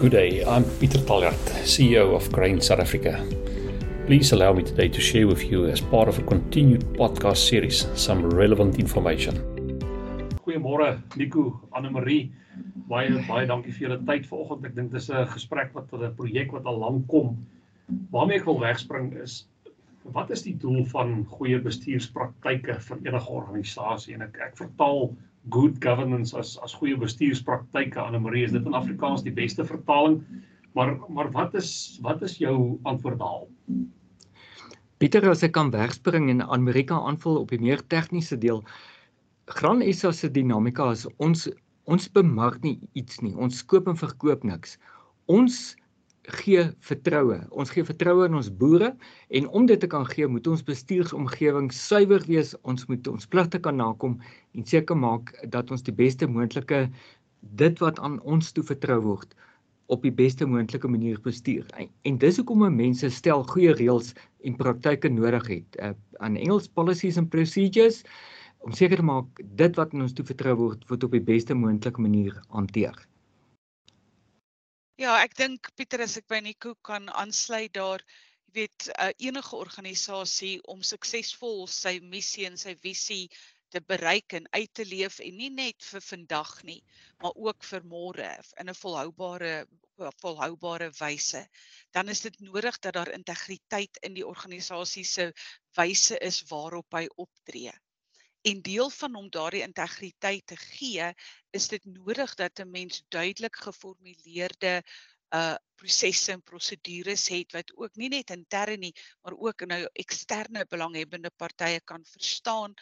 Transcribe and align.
Good 0.00 0.12
day. 0.12 0.42
I'm 0.46 0.64
Peter 0.80 0.96
Taljaard, 0.96 1.44
CEO 1.68 2.14
of 2.16 2.32
Grain 2.32 2.58
South 2.62 2.80
Africa. 2.80 3.22
Please 4.06 4.32
allow 4.32 4.54
me 4.54 4.62
today 4.62 4.88
to 4.88 4.98
share 4.98 5.26
with 5.26 5.44
you, 5.44 5.66
as 5.66 5.82
part 5.82 6.08
of 6.08 6.18
a 6.18 6.22
continued 6.22 6.86
podcast 6.94 7.36
series, 7.36 7.86
some 7.96 8.30
relevant 8.30 8.78
information. 8.78 9.36
Goeiemôre, 10.46 11.02
Nico, 11.16 11.60
Anne 11.76 11.92
Marie. 11.92 12.32
Baie 12.88 13.10
baie 13.28 13.44
dankie 13.44 13.74
vir 13.76 13.90
julle 13.90 13.98
tyd 14.08 14.24
vanoggend. 14.30 14.64
Ek 14.70 14.74
dink 14.78 14.90
dis 14.96 15.10
'n 15.10 15.28
gesprek 15.34 15.76
wat 15.76 15.92
'n 15.92 16.14
projek 16.16 16.56
wat 16.56 16.64
al 16.64 16.80
lank 16.80 17.06
kom. 17.06 17.36
Waarmee 18.10 18.40
ek 18.40 18.46
wil 18.46 18.58
wegspring 18.58 19.12
is 19.20 19.44
wat 20.16 20.30
is 20.30 20.42
die 20.48 20.56
doel 20.56 20.86
van 20.86 21.26
goeie 21.28 21.60
bestuurspraktyke 21.60 22.80
vir 22.88 22.98
enige 23.04 23.28
organisasie? 23.28 24.14
En 24.14 24.22
ek 24.22 24.40
ek 24.48 24.56
vertaal 24.56 25.12
good 25.48 25.80
governance 25.80 26.36
as 26.36 26.58
as 26.64 26.74
goeie 26.76 26.98
bestuurspraktyke 27.00 28.00
Anne 28.00 28.20
Marie 28.20 28.44
is 28.44 28.52
dit 28.52 28.66
in 28.66 28.76
Afrikaans 28.76 29.24
die 29.24 29.32
beste 29.32 29.64
vertaling. 29.64 30.20
Maar 30.74 30.98
maar 31.08 31.30
wat 31.32 31.54
is 31.54 31.98
wat 32.02 32.22
is 32.22 32.38
jou 32.38 32.78
antwoord 32.82 33.18
daal 33.18 33.48
Pieter 35.00 35.24
as 35.30 35.42
ek 35.42 35.56
kan 35.56 35.72
wegspring 35.72 36.28
en 36.30 36.44
Amerika 36.44 36.94
aanvul 36.94 37.40
op 37.40 37.50
die 37.50 37.58
meer 37.58 37.80
tegniese 37.88 38.38
deel 38.38 38.62
Gran 39.50 39.82
SA 39.92 40.12
se 40.12 40.28
dinamika 40.30 40.90
is 40.92 41.06
ons 41.18 41.48
ons 41.90 42.06
bemark 42.14 42.60
nie 42.62 42.76
iets 42.94 43.18
nie. 43.24 43.32
Ons 43.34 43.64
koop 43.66 43.88
en 43.90 43.98
verkoop 43.98 44.44
niks. 44.46 44.76
Ons 45.26 45.74
gee 46.22 46.64
vertroue. 46.84 47.38
Ons 47.50 47.70
gee 47.74 47.84
vertroue 47.84 48.26
in 48.28 48.36
ons 48.38 48.50
boere 48.60 48.92
en 49.28 49.48
om 49.48 49.66
dit 49.66 49.80
te 49.80 49.88
kan 49.90 50.04
gee, 50.06 50.28
moet 50.28 50.46
ons 50.46 50.62
bestuursomgewing 50.64 51.70
suiwer 51.72 52.24
wees. 52.28 52.54
Ons 52.62 52.86
moet 52.90 53.06
ons 53.08 53.26
pligte 53.26 53.58
kan 53.58 53.76
nakom 53.76 54.18
en 54.54 54.66
seker 54.66 54.96
maak 54.96 55.32
dat 55.48 55.70
ons 55.70 55.82
die 55.82 55.94
beste 55.94 56.28
moontlike 56.28 56.88
dit 57.56 57.80
wat 57.80 57.98
aan 58.04 58.20
ons 58.20 58.52
toe 58.52 58.64
vertrou 58.64 59.00
word 59.00 59.34
op 59.90 60.04
die 60.06 60.14
beste 60.14 60.46
moontlike 60.46 60.88
manier 60.88 61.18
bestuur. 61.24 61.66
En, 61.74 61.88
en 62.06 62.18
dis 62.22 62.36
hoekom 62.38 62.62
mense 62.76 63.10
stel 63.10 63.42
goeie 63.50 63.72
reëls 63.74 64.12
en 64.46 64.58
praktyke 64.60 65.10
nodig 65.10 65.48
het. 65.50 65.80
Uh, 65.82 65.94
aan 66.22 66.36
Engels 66.38 66.68
policies 66.68 67.18
and 67.18 67.30
procedures 67.32 68.04
om 68.60 68.76
seker 68.76 69.00
te 69.00 69.06
maak 69.06 69.42
dit 69.58 69.78
wat 69.80 69.94
aan 69.94 70.04
ons 70.06 70.14
toe 70.14 70.26
vertrou 70.28 70.54
word 70.60 70.84
word 70.90 71.06
op 71.08 71.16
die 71.16 71.24
beste 71.24 71.56
moontlike 71.56 72.02
manier 72.02 72.36
hanteer. 72.54 72.94
Ja, 75.00 75.12
ek 75.24 75.32
dink 75.38 75.68
Pieter 75.80 76.02
as 76.04 76.18
ek 76.18 76.26
by 76.28 76.38
Nico 76.44 76.74
kan 76.86 77.06
aansluit 77.20 77.70
daar, 77.76 78.02
jy 78.50 78.52
weet, 78.58 78.88
uh, 78.92 79.06
enige 79.28 79.56
organisasie 79.56 80.58
om 80.74 80.82
suksesvol 80.84 81.62
sy 81.72 81.94
missie 82.10 82.44
en 82.48 82.60
sy 82.60 82.74
visie 82.82 83.22
te 83.72 83.80
bereik 83.92 84.36
en 84.36 84.50
uit 84.58 84.74
te 84.76 84.84
leef 84.90 85.16
en 85.24 85.40
nie 85.40 85.48
net 85.54 85.88
vir 85.88 86.04
vandag 86.04 86.52
nie, 86.68 86.78
maar 87.24 87.32
ook 87.48 87.64
vir 87.70 87.88
môre 87.94 88.28
in 88.60 88.68
'n 88.68 88.78
volhoubare 88.82 89.54
volhoubare 90.20 90.92
wyse, 91.00 91.46
dan 91.96 92.12
is 92.12 92.20
dit 92.28 92.36
nodig 92.52 92.76
dat 92.84 93.00
daar 93.00 93.16
integriteit 93.16 94.04
in 94.04 94.20
die 94.20 94.26
organisasie 94.34 95.04
se 95.16 95.30
wyse 95.80 96.20
is 96.32 96.44
waarop 96.52 97.00
hy 97.00 97.06
optree. 97.16 97.72
En 98.42 98.62
deel 98.62 98.90
van 98.90 99.14
om 99.14 99.30
daardie 99.30 99.60
integriteit 99.62 100.46
te 100.46 100.56
gee, 100.56 101.12
is 101.50 101.68
dit 101.68 101.84
nodig 101.84 102.34
dat 102.34 102.58
'n 102.60 102.70
mens 102.70 103.02
duidelik 103.08 103.56
geformuleerde 103.56 104.82
uh 105.34 105.54
prosesse 105.80 106.32
en 106.32 106.42
prosedures 106.42 107.28
het 107.28 107.52
wat 107.52 107.72
ook 107.76 107.94
nie 107.96 108.08
net 108.08 108.30
intern 108.30 108.80
nie, 108.80 108.92
maar 109.22 109.36
ook 109.36 109.64
nou 109.66 109.86
eksterne 109.92 110.64
belanghebbende 110.68 111.30
partye 111.36 111.80
kan 111.84 112.04
verstaan 112.04 112.74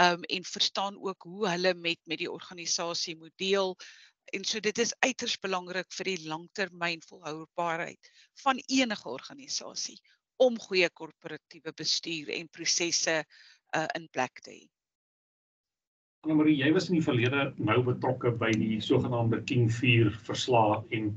um 0.00 0.22
en 0.22 0.44
verstaan 0.44 0.98
ook 1.02 1.22
hoe 1.22 1.48
hulle 1.48 1.74
met 1.74 2.00
met 2.04 2.18
die 2.18 2.30
organisasie 2.30 3.16
moet 3.16 3.36
deel. 3.36 3.76
En 4.24 4.44
so 4.44 4.60
dit 4.60 4.78
is 4.78 4.94
uiters 4.98 5.38
belangrik 5.38 5.92
vir 5.92 6.04
die 6.04 6.28
langtermyn 6.28 7.02
volhoubaarheid 7.08 8.10
van 8.42 8.62
enige 8.66 9.08
organisasie 9.08 10.00
om 10.36 10.58
goeie 10.58 10.90
korporatiewe 10.90 11.72
bestuur 11.72 12.28
en 12.28 12.48
prosesse 12.48 13.24
uh 13.76 13.86
in 13.94 14.08
plek 14.10 14.40
te 14.40 14.50
hê. 14.50 14.73
Anne 16.24 16.38
Marie, 16.38 16.56
jy 16.56 16.70
was 16.72 16.86
in 16.88 16.96
die 16.96 17.04
verlede 17.04 17.50
nou 17.60 17.82
betrokke 17.84 18.30
by 18.40 18.48
die 18.56 18.78
sogenaamde 18.80 19.42
King 19.48 19.66
4 19.68 20.14
verslae 20.28 20.80
en 20.96 21.12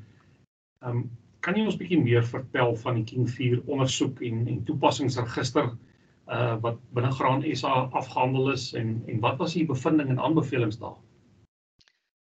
ehm 0.84 1.00
um, 1.00 1.08
kan 1.46 1.56
jy 1.56 1.64
ons 1.64 1.78
bietjie 1.80 2.00
meer 2.02 2.26
vertel 2.28 2.74
van 2.82 2.98
die 2.98 3.06
King 3.08 3.28
4 3.32 3.62
ondersoek 3.72 4.20
en 4.28 4.42
en 4.52 4.58
toepassingsregister 4.68 5.70
uh 5.72 6.56
wat 6.66 6.82
binne 6.98 7.12
Graan 7.16 7.46
SA 7.56 7.86
afgehandel 8.02 8.52
is 8.52 8.74
en 8.76 8.98
en 9.08 9.22
wat 9.24 9.40
was 9.40 9.56
die 9.56 9.64
bevindinge 9.70 10.18
en 10.18 10.20
aanbevelings 10.28 10.82
daar? 10.82 10.98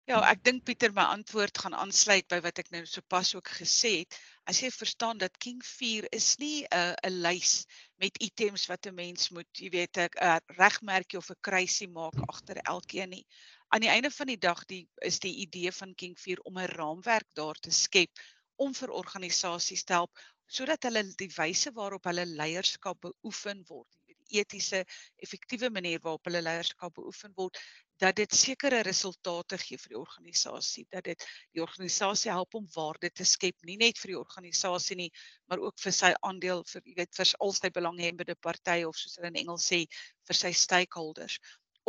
Ja, 0.09 0.23
ek 0.31 0.41
dink 0.49 0.65
Pieter 0.65 0.95
my 0.97 1.05
antwoord 1.19 1.61
gaan 1.63 1.77
aansluit 1.77 2.31
by 2.33 2.41
wat 2.47 2.63
ek 2.65 2.73
nou 2.73 2.81
sopas 2.89 3.35
ook 3.37 3.53
gesê 3.61 3.93
het. 4.01 4.17
As 4.49 4.63
jy 4.65 4.73
verstaan 4.73 5.21
dat 5.21 5.37
King 5.39 5.61
4 5.63 6.09
is 6.17 6.33
nie 6.41 6.65
'n 6.65 6.81
uh, 6.81 6.95
'n 7.11 7.21
lys 7.29 7.67
met 8.01 8.17
items 8.25 8.67
wat 8.67 8.87
'n 8.87 8.95
mens 8.95 9.29
moet, 9.31 9.49
jy 9.53 9.69
weet, 9.71 9.97
'n 9.99 10.09
uh, 10.25 10.37
regmerkie 10.57 11.19
of 11.19 11.31
'n 11.31 11.41
kruisie 11.41 11.89
maak 11.89 12.17
agter 12.33 12.57
elkeen 12.57 13.11
nie. 13.11 13.27
Aan 13.69 13.85
die 13.85 13.93
einde 13.93 14.11
van 14.11 14.27
die 14.27 14.39
dag 14.39 14.65
die 14.65 14.89
is 15.11 15.19
die 15.21 15.35
idee 15.45 15.73
van 15.73 15.95
King 15.95 16.17
4 16.19 16.41
om 16.49 16.59
'n 16.59 16.73
raamwerk 16.77 17.29
daar 17.35 17.59
te 17.61 17.71
skep 17.71 18.11
om 18.57 18.75
vir 18.75 18.91
organisasies 18.91 19.85
te 19.85 19.93
help 19.93 20.19
sodat 20.51 20.83
hulle 20.83 21.03
die 21.23 21.31
wyse 21.37 21.71
waarop 21.73 22.09
hulle 22.11 22.27
leierskap 22.27 22.99
beoefen 23.01 23.63
word, 23.69 23.89
die 24.07 24.41
etiese, 24.41 24.85
effektiewe 25.23 25.71
manier 25.71 26.01
waarop 26.03 26.25
hulle 26.27 26.43
leierskap 26.43 26.95
beoefen 26.95 27.33
word, 27.37 27.61
dat 28.01 28.17
dit 28.17 28.35
sekere 28.35 28.81
resultate 28.87 29.59
gee 29.61 29.79
vir 29.79 29.95
die 29.95 30.01
organisasie, 30.01 30.87
dat 30.91 31.05
dit 31.05 31.25
die 31.53 31.63
organisasie 31.63 32.31
help 32.33 32.55
om 32.55 32.67
waarde 32.75 33.11
te 33.11 33.25
skep, 33.29 33.57
nie 33.69 33.77
net 33.81 33.99
vir 34.01 34.15
die 34.15 34.19
organisasie 34.21 34.97
nie, 34.97 35.11
maar 35.49 35.61
ook 35.61 35.79
vir 35.85 35.93
sy 35.93 36.13
aandeel 36.27 36.65
vir 36.73 36.83
jy 36.85 36.95
weet 37.03 37.15
vir 37.21 37.33
al 37.47 37.53
sy 37.57 37.71
belanghebbende 37.71 38.37
partye 38.41 38.87
of 38.89 38.97
soos 38.97 39.17
hulle 39.21 39.33
in 39.35 39.41
Engels 39.45 39.69
sê, 39.73 39.85
vir 40.29 40.41
sy 40.45 40.53
stakeholders 40.53 41.39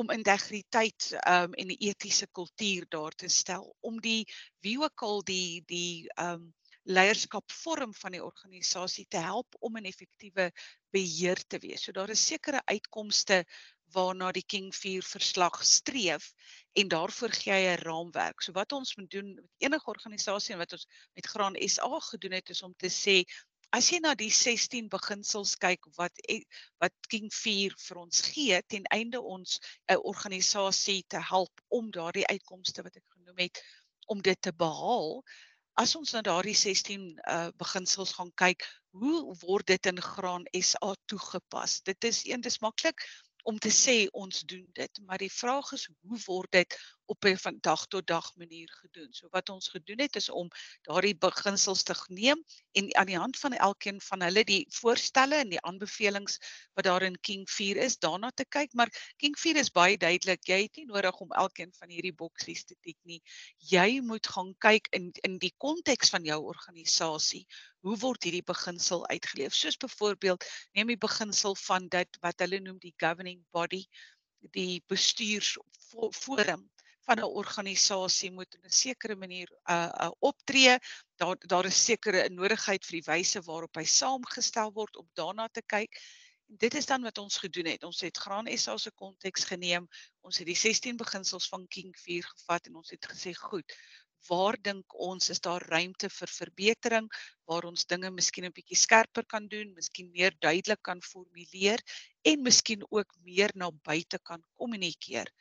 om 0.01 0.09
integriteit 0.13 1.11
um 1.27 1.53
en 1.61 1.67
'n 1.71 1.77
etiese 1.89 2.27
kultuur 2.37 2.85
daar 2.89 3.15
te 3.15 3.27
stel 3.29 3.75
om 3.81 3.99
die 4.01 4.25
wie 4.65 4.77
ook 4.79 5.01
al 5.03 5.21
die 5.23 5.63
die 5.67 6.07
um 6.17 6.53
leierskap 6.83 7.51
vorm 7.51 7.93
van 7.93 8.11
die 8.15 8.23
organisasie 8.23 9.05
te 9.09 9.17
help 9.17 9.55
om 9.59 9.77
'n 9.77 9.85
effektiewe 9.85 10.51
beheer 10.91 11.39
te 11.47 11.59
wees. 11.59 11.83
So 11.83 11.91
daar 11.91 12.09
is 12.09 12.25
sekere 12.25 12.61
uitkomste 12.65 13.45
waarna 13.93 14.31
die 14.31 14.45
King 14.45 14.71
4 14.75 15.03
verslag 15.03 15.61
streef 15.65 16.31
en 16.79 16.87
daarvoor 16.87 17.33
gee 17.35 17.53
hy 17.53 17.63
'n 17.75 17.83
raamwerk. 17.83 18.41
So 18.41 18.51
wat 18.51 18.71
ons 18.71 18.95
moet 18.95 19.11
doen 19.11 19.33
met 19.35 19.45
enige 19.57 19.89
organisasie 19.95 20.53
en 20.53 20.63
wat 20.63 20.73
ons 20.73 20.87
met 21.13 21.25
Graan 21.25 21.55
SA 21.67 21.99
gedoen 21.99 22.31
het 22.31 22.49
is 22.49 22.61
om 22.61 22.73
te 22.77 22.89
sê 22.89 23.23
as 23.71 23.87
jy 23.91 23.99
na 24.03 24.11
die 24.19 24.31
16 24.35 24.89
beginsels 24.91 25.55
kyk 25.55 25.85
wat 25.97 26.17
e, 26.27 26.41
wat 26.83 26.93
King 27.11 27.29
4 27.31 27.75
vir 27.79 28.01
ons 28.01 28.23
gee 28.27 28.57
ten 28.67 28.83
einde 28.91 29.21
ons 29.21 29.59
'n 29.87 30.01
organisasie 30.11 31.03
te 31.07 31.21
help 31.29 31.61
om 31.69 31.91
daardie 31.91 32.27
uitkomste 32.27 32.83
wat 32.83 32.95
ek 32.95 33.07
genoem 33.15 33.47
het 33.47 33.63
om 34.07 34.21
dit 34.21 34.41
te 34.41 34.51
behaal. 34.51 35.23
As 35.79 35.95
ons 35.95 36.11
na 36.11 36.21
daardie 36.21 36.55
16 36.55 37.19
uh 37.31 37.49
beginsels 37.55 38.11
gaan 38.17 38.31
kyk, 38.35 38.67
hoe 38.91 39.35
word 39.39 39.67
dit 39.71 39.85
in 39.85 40.01
Graan 40.03 40.45
SA 40.51 40.91
toegepas? 41.07 41.79
Dit 41.87 42.03
is 42.03 42.25
een 42.27 42.41
dis 42.41 42.59
maklik 42.59 43.07
om 43.43 43.57
te 43.59 43.71
sê 43.73 44.07
ons 44.11 44.43
doen 44.45 44.65
dit, 44.77 45.01
maar 45.05 45.17
die 45.17 45.31
vraag 45.33 45.71
is 45.77 45.87
hoe 46.01 46.19
word 46.25 46.51
dit 46.51 46.77
op 47.11 47.25
'n 47.25 47.37
van 47.43 47.57
dag 47.59 47.81
tot 47.87 48.07
dag 48.07 48.35
manier 48.35 48.69
gedoen. 48.81 49.13
So 49.13 49.27
wat 49.31 49.49
ons 49.49 49.67
gedoen 49.67 49.99
het 49.99 50.15
is 50.15 50.29
om 50.29 50.47
daardie 50.87 51.15
beginsels 51.15 51.83
te 51.83 51.95
neem 52.07 52.43
en 52.71 52.95
aan 52.95 53.09
die 53.11 53.17
hand 53.17 53.39
van 53.39 53.53
elkeen 53.53 54.01
van 54.01 54.21
hulle 54.21 54.43
die 54.43 54.65
voorstelle 54.69 55.35
en 55.35 55.49
die 55.49 55.61
aanbevelings 55.61 56.37
wat 56.73 56.87
daar 56.87 57.01
in 57.01 57.19
King 57.19 57.49
4 57.49 57.77
is, 57.77 57.97
daarna 57.97 58.31
te 58.31 58.45
kyk, 58.45 58.73
maar 58.73 59.13
King 59.17 59.35
4 59.39 59.55
is 59.55 59.71
baie 59.71 59.97
duidelik. 59.97 60.47
Jy 60.47 60.61
het 60.61 60.75
nie 60.75 60.85
nodig 60.85 61.19
om 61.19 61.31
elkeen 61.31 61.73
van 61.79 61.89
hierdie 61.89 62.15
boksies 62.15 62.63
te 62.63 62.75
tik 62.79 62.97
nie. 63.03 63.19
Jy 63.57 63.99
moet 63.99 64.27
gaan 64.27 64.55
kyk 64.57 64.87
in 64.95 65.11
in 65.27 65.37
die 65.37 65.53
konteks 65.57 66.09
van 66.15 66.23
jou 66.23 66.39
organisasie. 66.53 67.45
Hoe 67.83 67.97
word 67.97 68.23
hierdie 68.23 68.45
beginsel 68.53 69.07
uitgeleef? 69.07 69.53
Soos 69.53 69.77
byvoorbeeld, 69.77 70.45
neem 70.71 70.87
die 70.87 71.01
beginsel 71.07 71.55
van 71.67 71.87
dit 71.87 72.17
wat 72.21 72.39
hulle 72.39 72.59
noem 72.59 72.79
die 72.79 72.95
governing 72.97 73.43
body, 73.51 73.83
die 74.55 74.83
bestuursforum 74.87 76.70
van 77.05 77.19
'n 77.19 77.33
organisasie 77.41 78.31
moet 78.31 78.55
in 78.55 78.65
'n 78.65 78.77
sekere 78.85 79.15
manier 79.15 79.49
uh, 79.69 79.89
uh 80.05 80.11
optree. 80.19 80.77
Daar 81.15 81.37
daar 81.53 81.65
is 81.65 81.85
sekere 81.85 82.29
nodigheid 82.29 82.85
vir 82.85 82.99
die 82.99 83.07
wyse 83.11 83.41
waarop 83.41 83.75
hy 83.75 83.85
saamgestel 83.85 84.71
word 84.73 84.95
om 84.97 85.09
daarna 85.13 85.47
te 85.47 85.61
kyk. 85.65 85.97
Dit 86.45 86.73
is 86.75 86.85
dan 86.85 87.01
wat 87.01 87.17
ons 87.17 87.37
gedoen 87.37 87.65
het. 87.65 87.83
Ons 87.83 88.01
het 88.01 88.17
Graan 88.17 88.47
SA 88.57 88.77
se 88.77 88.91
konteks 88.91 89.43
geneem. 89.43 89.87
Ons 90.21 90.37
het 90.37 90.47
die 90.47 90.55
16 90.55 90.97
beginsels 90.97 91.47
van 91.47 91.67
King 91.67 91.93
4 91.97 92.27
gevat 92.27 92.67
en 92.67 92.75
ons 92.75 92.89
het 92.89 93.05
gesê, 93.05 93.33
"Goed, 93.33 93.73
waar 94.27 94.57
dink 94.61 94.99
ons 94.99 95.29
is 95.29 95.39
daar 95.39 95.63
ruimte 95.67 96.09
vir 96.09 96.27
verbetering 96.27 97.07
waar 97.45 97.63
ons 97.63 97.85
dinge 97.85 98.11
miskien 98.11 98.45
'n 98.45 98.51
bietjie 98.51 98.77
skerper 98.77 99.25
kan 99.25 99.47
doen, 99.47 99.73
miskien 99.73 100.11
meer 100.11 100.35
duidelik 100.39 100.81
kan 100.81 101.01
formuleer 101.01 101.79
en 102.21 102.41
miskien 102.43 102.83
ook 102.89 103.15
meer 103.23 103.51
na 103.55 103.71
buite 103.71 104.19
kan 104.19 104.43
kommunikeer." 104.53 105.31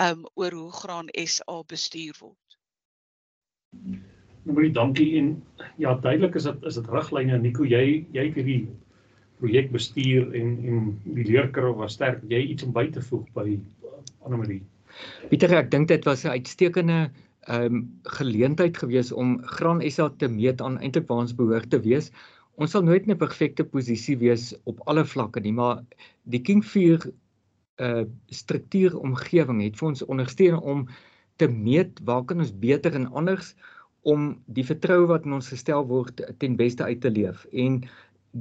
Um 0.00 0.24
oor 0.34 0.52
hoe 0.52 0.72
graan 0.72 1.08
SA 1.14 1.62
bestuur 1.66 2.16
word. 2.20 2.58
Nou 4.44 4.56
baie 4.58 4.70
dankie 4.70 5.16
en 5.18 5.42
ja, 5.80 5.94
duidelik 5.94 6.34
is 6.34 6.48
dit 6.48 6.66
is 6.68 6.78
dit 6.80 6.88
riglyne 6.92 7.38
Nico, 7.38 7.64
jy 7.64 8.04
jy 8.12 8.26
het 8.28 8.38
hierdie 8.40 8.68
projek 9.40 9.70
bestuur 9.72 10.34
en 10.36 10.56
en 10.68 10.90
die 11.16 11.26
leerkurwe 11.30 11.78
was 11.82 11.96
sterk. 11.98 12.22
Jy 12.28 12.42
iets 12.54 12.66
om 12.66 12.72
by 12.72 12.86
te 12.92 13.02
voeg 13.02 13.24
by 13.36 13.58
Anna 14.24 14.36
Marie. 14.40 14.62
Pieter, 15.30 15.54
ek 15.58 15.70
dink 15.72 15.88
dit 15.88 16.04
was 16.04 16.24
'n 16.24 16.36
uitstekende 16.36 17.10
ehm 17.44 17.74
um, 17.74 17.80
geleentheid 18.18 18.76
gewees 18.80 19.12
om 19.12 19.36
Gran 19.56 19.82
SA 19.90 20.08
te 20.18 20.28
meet 20.28 20.60
aan 20.60 20.78
eintlik 20.80 21.08
waar 21.08 21.24
ons 21.24 21.34
behoort 21.36 21.70
te 21.70 21.80
wees. 21.80 22.10
Ons 22.56 22.70
sal 22.70 22.82
nooit 22.82 23.04
in 23.04 23.12
'n 23.12 23.18
perfekte 23.18 23.64
posisie 23.64 24.16
wees 24.18 24.54
op 24.64 24.80
alle 24.88 25.04
vlakke 25.04 25.40
nie, 25.40 25.52
maar 25.52 25.82
die 26.22 26.40
King 26.40 26.64
4 26.64 27.10
uh 27.82 28.04
struktuur 28.30 28.98
omgewing 28.98 29.62
het 29.62 29.78
vir 29.78 29.88
ons 29.88 30.04
ondersteun 30.06 30.58
om 30.60 30.86
te 31.36 31.48
meet 31.48 32.00
waar 32.06 32.24
kan 32.24 32.38
ons 32.38 32.52
beter 32.58 32.94
en 32.94 33.08
anders 33.12 33.54
om 34.02 34.34
die 34.46 34.64
vertroue 34.64 35.08
wat 35.10 35.24
in 35.24 35.32
ons 35.32 35.48
gestel 35.48 35.86
word 35.88 36.20
ten 36.38 36.56
beste 36.56 36.84
uit 36.84 37.00
te 37.00 37.10
leef. 37.10 37.46
En 37.52 37.80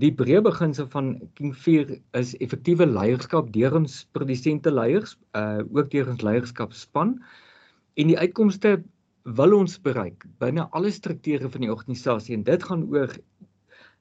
die 0.02 0.12
breë 0.12 0.42
beginsel 0.44 0.90
van 0.92 1.16
King 1.38 1.54
4 1.56 1.96
is 2.20 2.36
effektiewe 2.44 2.86
leierskap 2.86 3.52
deur 3.54 3.78
ons 3.78 4.04
produsente 4.12 4.72
leiers, 4.72 5.18
uh 5.38 5.62
ook 5.72 5.92
deur 5.92 6.10
ons 6.14 6.22
leierskapspan. 6.22 7.18
En 7.96 8.10
die 8.10 8.18
uitkomste 8.18 8.82
wil 9.24 9.56
ons 9.56 9.78
bereik 9.82 10.26
binne 10.44 10.68
alle 10.76 10.92
strukture 10.92 11.50
van 11.50 11.64
die 11.64 11.72
organisasie 11.72 12.36
en 12.36 12.44
dit 12.44 12.64
gaan 12.64 12.84
oor 12.92 13.14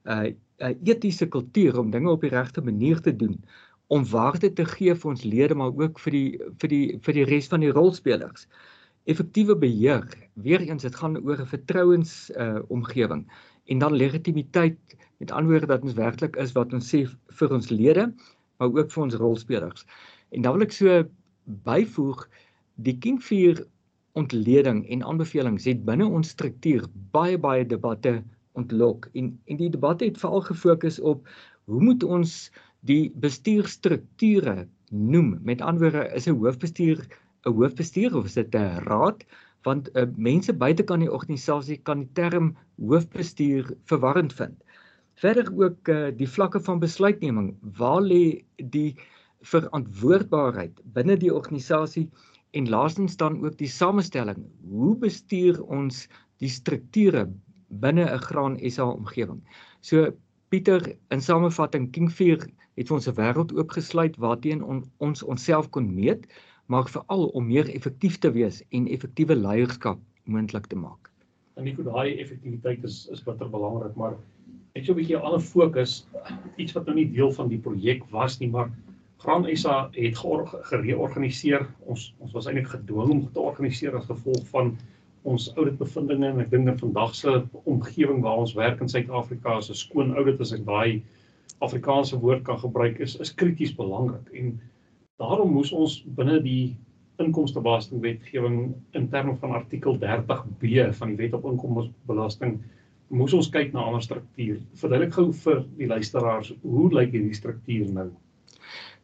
uh, 0.03 0.33
'n 0.59 0.79
etiese 0.83 1.27
kultuur 1.27 1.79
om 1.79 1.91
dinge 1.91 2.11
op 2.11 2.21
die 2.21 2.33
regte 2.33 2.61
manier 2.61 2.99
te 2.99 3.15
doen 3.15 3.39
om 3.93 4.05
waarde 4.09 4.49
te 4.57 4.65
gee 4.65 4.93
vir 4.95 5.09
ons 5.11 5.23
lede 5.23 5.55
maar 5.59 5.73
ook 5.77 5.99
vir 6.05 6.15
die 6.17 6.29
vir 6.61 6.71
die 6.73 6.85
vir 7.05 7.17
die 7.19 7.25
res 7.29 7.49
van 7.51 7.61
die 7.65 7.73
rolspelers. 7.75 8.47
Effektiewe 9.11 9.55
beheer. 9.59 10.05
Weereens 10.45 10.85
dit 10.87 10.95
gaan 10.95 11.19
oor 11.19 11.41
'n 11.41 11.51
vertrouens 11.55 12.13
uh 12.43 12.61
omgewing 12.69 13.25
en 13.71 13.79
dan 13.79 13.93
legitimiteit 13.93 14.95
met 15.17 15.31
anderwoorde 15.31 15.67
dat 15.67 15.83
ons 15.83 15.99
werklik 15.99 16.35
is 16.35 16.55
wat 16.57 16.73
ons 16.73 16.89
sê 16.95 17.05
vir 17.39 17.53
ons 17.53 17.69
lede 17.69 18.07
maar 18.57 18.73
ook 18.73 18.91
vir 18.91 19.03
ons 19.03 19.15
rolspelers. 19.15 19.85
En 20.31 20.41
dan 20.41 20.57
wil 20.57 20.65
ek 20.65 20.71
so 20.71 21.03
byvoeg 21.45 22.27
die 22.75 22.97
4 23.19 23.65
ontleding 24.13 24.83
en 24.89 25.03
aanbevelings 25.03 25.65
het 25.65 25.85
binne 25.85 26.05
ons 26.05 26.29
struktuur 26.29 26.85
baie 27.11 27.37
baie 27.37 27.65
debatte 27.65 28.23
ontlok 28.53 29.09
en 29.13 29.33
en 29.45 29.57
die 29.57 29.69
debatte 29.69 30.05
het 30.05 30.17
veral 30.21 30.41
gefokus 30.41 30.99
op 30.99 31.27
hoe 31.65 31.81
moet 31.81 32.03
ons 32.03 32.51
die 32.87 33.11
bestuurstrukture 33.15 34.67
noem. 34.91 35.37
Met 35.43 35.61
ander 35.61 35.89
woorde 35.89 36.15
is 36.15 36.27
'n 36.27 36.37
hoofbestuur 36.39 36.99
'n 37.45 37.55
hoofbestuur 37.57 38.15
of 38.15 38.25
is 38.25 38.33
dit 38.33 38.55
'n 38.55 38.83
raad? 38.87 39.23
Want 39.63 39.89
uh, 39.95 40.03
mense 40.15 40.53
buitekant 40.53 40.99
die 40.99 41.11
organisasie 41.11 41.77
kan 41.77 41.99
die 41.99 42.13
term 42.13 42.55
hoofbestuur 42.77 43.75
verwarrend 43.85 44.33
vind. 44.33 44.63
Verder 45.15 45.51
ook 45.55 45.87
uh, 45.87 46.11
die 46.17 46.27
vlakke 46.27 46.59
van 46.59 46.79
besluitneming. 46.79 47.55
Waar 47.77 48.01
lê 48.01 48.43
die 48.57 48.95
verantwoordbaarheid 49.41 50.79
binne 50.93 51.17
die 51.17 51.33
organisasie 51.33 52.09
en 52.51 52.69
laastens 52.69 53.17
dan 53.17 53.39
ook 53.45 53.57
die 53.57 53.67
samestelling. 53.67 54.45
Hoe 54.69 54.97
bestuur 54.97 55.63
ons 55.63 56.07
die 56.37 56.49
strukture 56.49 57.29
binne 57.69 58.05
'n 58.05 58.19
Graan 58.19 58.59
SA 58.69 58.85
omgewing? 58.91 59.41
So 59.81 60.11
Pieter, 60.53 60.95
in 61.09 61.21
samevatting 61.21 61.87
King 61.89 62.11
4 62.13 62.43
het 62.77 62.91
ons 62.93 63.07
'n 63.09 63.15
wêreld 63.17 63.53
oopgesluit 63.57 64.17
waarteen 64.21 64.59
on, 64.63 64.83
ons 64.97 65.23
onsself 65.23 65.69
kon 65.69 65.87
meet, 65.95 66.27
maar 66.69 66.89
veral 66.95 67.23
om 67.39 67.47
meer 67.47 67.69
effektief 67.73 68.19
te 68.21 68.31
wees 68.31 68.59
en 68.69 68.85
effektiewe 68.87 69.35
leierskap 69.35 69.97
moontlik 70.23 70.67
te 70.69 70.77
maak. 70.77 71.09
En 71.57 71.65
ek 71.65 71.79
glo 71.79 71.89
daai 71.89 72.21
effektiwiteit 72.21 72.83
is 72.83 73.07
is 73.09 73.23
bitter 73.23 73.49
belangrik, 73.49 73.95
maar 73.95 74.13
ek 74.75 74.85
sou 74.85 74.93
'n 74.93 74.99
bietjie 75.01 75.17
'n 75.17 75.25
ander 75.25 75.41
fokus, 75.41 76.05
iets 76.57 76.77
wat 76.77 76.85
nou 76.85 76.95
nie 76.95 77.09
deel 77.09 77.31
van 77.31 77.49
die 77.49 77.57
projek 77.69 78.05
was 78.11 78.39
nie, 78.39 78.49
maar 78.49 78.69
Graan 79.17 79.49
SA 79.57 79.89
het 79.91 80.17
gereorganiseer. 80.69 81.65
Ons 81.79 82.13
ons 82.19 82.31
was 82.31 82.45
eintlik 82.45 82.67
gedwing 82.67 83.11
om 83.11 83.31
te 83.31 83.39
organiseer 83.39 83.95
as 83.95 84.05
gevolg 84.05 84.47
van 84.53 84.77
ons 85.23 85.49
audit 85.55 85.77
bevindinge 85.79 86.27
en 86.29 86.41
ek 86.43 86.51
dink 86.51 86.65
dat 86.67 86.79
vandag 86.83 87.15
se 87.15 87.33
omgewing 87.63 88.21
waar 88.25 88.43
ons 88.43 88.55
werk 88.59 88.81
in 88.83 88.91
Suid-Afrika 88.91 89.57
is 89.57 89.69
'n 89.69 89.79
skoon 89.81 90.15
audit 90.15 90.41
as 90.41 90.53
ek 90.53 90.65
daai 90.65 91.03
Afrikaanse 91.61 92.19
woord 92.19 92.43
kan 92.43 92.59
gebruik 92.59 92.99
is 92.99 93.15
is 93.15 93.33
krities 93.41 93.75
belangrik 93.75 94.27
en 94.33 94.59
daarom 95.19 95.53
moes 95.53 95.71
ons 95.71 96.01
binne 96.17 96.39
die 96.43 96.75
inkomstebelastingwetgewing 97.23 98.73
in 98.97 99.09
terme 99.09 99.35
van 99.35 99.51
artikel 99.51 99.97
30B 99.97 100.89
van 100.99 101.13
die 101.13 101.17
Wet 101.17 101.33
op 101.37 101.45
Inkomstebelasting 101.45 102.59
moes 103.13 103.33
ons 103.37 103.49
kyk 103.53 103.73
na 103.73 103.81
'n 103.81 103.87
ander 103.87 104.01
struktuur. 104.01 104.59
Verduidelik 104.81 105.13
gou 105.13 105.31
vir 105.31 105.65
die 105.77 105.87
luisteraars 105.87 106.53
hoe 106.61 106.89
lyk 106.93 107.11
hierdie 107.11 107.35
struktuur 107.37 107.91
nou? 107.93 108.09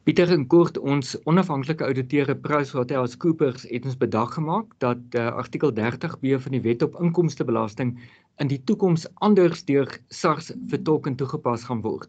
Pieter 0.08 0.32
en 0.32 0.46
kort 0.48 0.78
ons 0.80 1.10
onafhanklike 1.28 1.84
ouditeur 1.84 2.30
PricewaterhouseCoopers 2.44 3.66
het 3.70 3.86
ons 3.86 3.98
bedag 4.00 4.34
gemaak 4.34 4.72
dat 4.84 5.18
uh, 5.20 5.26
artikel 5.42 5.74
30B 5.80 6.38
van 6.46 6.56
die 6.56 6.62
Wet 6.64 6.86
op 6.86 6.96
Inkomstebelasting 7.04 7.92
in 8.40 8.52
die 8.52 8.62
toekoms 8.64 9.08
anders 9.28 9.66
deur 9.68 9.92
SARS 10.08 10.54
vertolk 10.72 11.12
en 11.12 11.20
toegepas 11.20 11.68
gaan 11.68 11.84
word. 11.84 12.08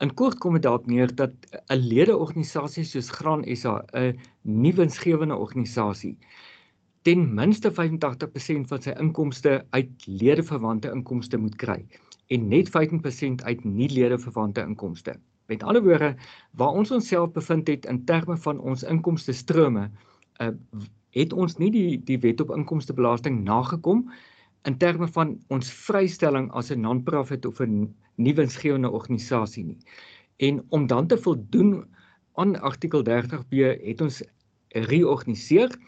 In 0.00 0.14
kort 0.14 0.40
kom 0.40 0.56
dit 0.56 0.64
daarop 0.64 0.88
neer 0.88 1.12
dat 1.14 1.34
'n 1.68 1.80
ledeorganisasie 1.92 2.84
soos 2.84 3.12
Graan 3.20 3.44
SA 3.56 3.84
'n 3.92 4.16
nie 4.42 4.72
winsgewende 4.72 5.36
organisasie 5.36 6.16
ten 7.02 7.34
minste 7.34 7.70
85% 7.72 8.68
van 8.68 8.82
sy 8.82 8.92
inkomste 9.00 9.64
uit 9.70 10.06
ledeverwante 10.06 10.90
inkomste 10.92 11.38
moet 11.40 11.56
kry 11.56 11.78
en 12.34 12.48
net 12.48 12.68
15% 12.68 13.44
uit 13.44 13.64
nie 13.64 13.88
ledeverwante 13.88 14.60
inkomste. 14.60 15.14
Met 15.48 15.62
ander 15.62 15.82
woorde, 15.82 16.14
waar 16.52 16.76
ons 16.76 16.90
onsself 16.92 17.30
bevind 17.32 17.68
het 17.68 17.86
in 17.88 18.04
terme 18.04 18.36
van 18.36 18.58
ons 18.60 18.82
inkomste 18.84 19.32
strome, 19.32 19.86
uh, 20.44 20.48
het 21.16 21.32
ons 21.32 21.56
nie 21.56 21.70
die 21.72 22.00
die 22.04 22.18
wet 22.20 22.42
op 22.44 22.52
inkomstebelasting 22.52 23.40
nagekom 23.46 24.02
in 24.68 24.76
terme 24.76 25.08
van 25.08 25.38
ons 25.48 25.70
vrystelling 25.72 26.50
as 26.52 26.68
'n 26.70 26.84
non-profit 26.84 27.46
of 27.48 27.60
'n 27.64 27.94
nie 28.16 28.34
winsgewende 28.34 28.90
organisasie 28.90 29.64
nie. 29.64 29.78
En 30.36 30.64
om 30.68 30.86
dan 30.86 31.06
te 31.06 31.18
voldoen 31.18 31.84
aan 32.34 32.60
artikel 32.60 33.02
30B 33.02 33.80
het 33.82 34.00
ons 34.00 34.22
reorganiseer. 34.68 35.78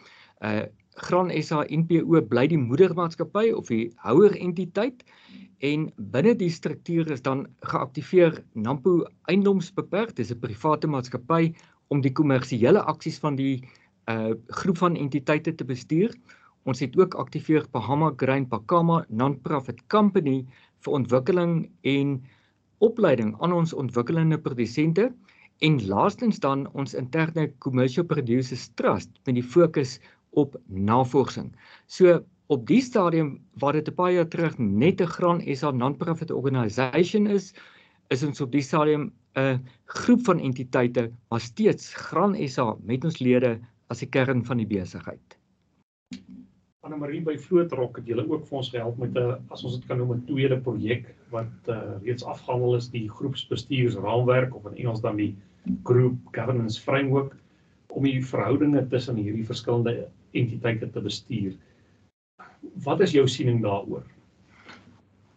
Uh 0.40 0.62
Gran 1.00 1.30
SA 1.42 1.64
NPO 1.68 2.20
bly 2.28 2.46
die 2.46 2.58
moedermaatskappy 2.58 3.52
of 3.56 3.68
die 3.68 3.92
houer 3.96 4.34
entiteit 4.36 5.04
en 5.60 5.90
binne 5.96 6.32
die 6.40 6.50
struktuur 6.50 7.10
is 7.12 7.22
dan 7.22 7.44
geaktiveer 7.68 8.38
Nampo 8.54 9.04
Eiendomsbeperk, 9.28 10.14
dis 10.16 10.32
'n 10.32 10.40
private 10.40 10.86
maatskappy 10.86 11.52
om 11.88 12.00
die 12.00 12.12
kommersiële 12.12 12.80
aksies 12.80 13.18
van 13.18 13.36
die 13.36 13.68
uh 14.08 14.32
groep 14.48 14.78
van 14.78 14.96
entiteite 14.96 15.54
te 15.54 15.64
bestuur. 15.64 16.14
Ons 16.64 16.80
het 16.80 16.96
ook 16.98 17.14
aktiveer 17.14 17.66
Bahama 17.72 18.12
Grain 18.16 18.48
Pakama 18.48 19.04
Non-Profit 19.08 19.86
Company 19.86 20.46
vir 20.84 20.92
ontwikkeling 20.92 21.70
en 21.82 22.22
opleiding 22.78 23.36
aan 23.40 23.52
ons 23.52 23.72
ontwikkelende 23.72 24.38
produsente 24.38 25.12
en 25.60 25.86
laastens 25.86 26.40
dan 26.40 26.66
ons 26.72 26.94
interne 26.94 27.52
Commercial 27.58 28.04
Producers 28.04 28.70
Trust 28.74 29.10
met 29.24 29.34
die 29.34 29.44
fokus 29.44 29.98
op 30.30 30.56
navorsing. 30.66 31.52
So 31.86 32.24
op 32.50 32.66
die 32.66 32.80
stadium 32.82 33.38
waar 33.62 33.72
dit 33.72 33.88
'n 33.88 33.94
paar 33.94 34.12
jaar 34.12 34.28
terug 34.28 34.58
net 34.58 35.00
'n 35.00 35.06
Graan 35.06 35.40
SA 35.54 35.70
non-profit 35.70 36.30
organisation 36.30 37.26
is, 37.26 37.54
is 38.08 38.22
ons 38.22 38.40
op 38.40 38.52
die 38.52 38.62
stadium 38.62 39.12
'n 39.36 39.62
groep 39.84 40.24
van 40.24 40.40
entiteite, 40.40 41.10
maar 41.28 41.40
steeds 41.40 41.94
Graan 41.94 42.34
SA 42.48 42.76
met 42.82 43.04
ons 43.04 43.18
lede 43.18 43.60
as 43.86 43.98
die 43.98 44.08
kern 44.08 44.44
van 44.44 44.56
die 44.56 44.66
besigheid. 44.66 45.38
Anna 46.80 46.96
Marie 46.96 47.20
by 47.20 47.36
Vlootrok 47.38 47.96
het 47.96 48.06
julle 48.06 48.26
ook 48.28 48.46
vir 48.46 48.56
ons 48.58 48.70
gehelp 48.70 48.98
met 48.98 49.14
'n 49.14 49.38
as 49.50 49.64
ons 49.64 49.78
dit 49.78 49.86
kan 49.86 49.98
noem 49.98 50.12
'n 50.12 50.26
tweede 50.26 50.58
projek 50.60 51.14
wat 51.30 51.68
uh, 51.68 52.02
reeds 52.02 52.24
afgehandel 52.24 52.76
is 52.76 52.90
die 52.90 53.08
groepsbestuursraamwerk 53.08 54.54
of 54.54 54.66
in 54.66 54.76
Engels 54.76 55.00
dan 55.00 55.16
die 55.16 55.36
group 55.84 56.16
governance 56.32 56.80
framework 56.80 57.36
om 57.86 58.02
die 58.02 58.24
verhoudinge 58.24 58.88
tussen 58.88 59.16
hierdie 59.16 59.46
verskillende 59.46 60.08
entiteite 60.32 60.90
te 60.90 61.00
bestuur. 61.00 61.54
Wat 62.84 63.00
is 63.00 63.12
jou 63.12 63.28
siening 63.28 63.62
daaroor? 63.62 64.06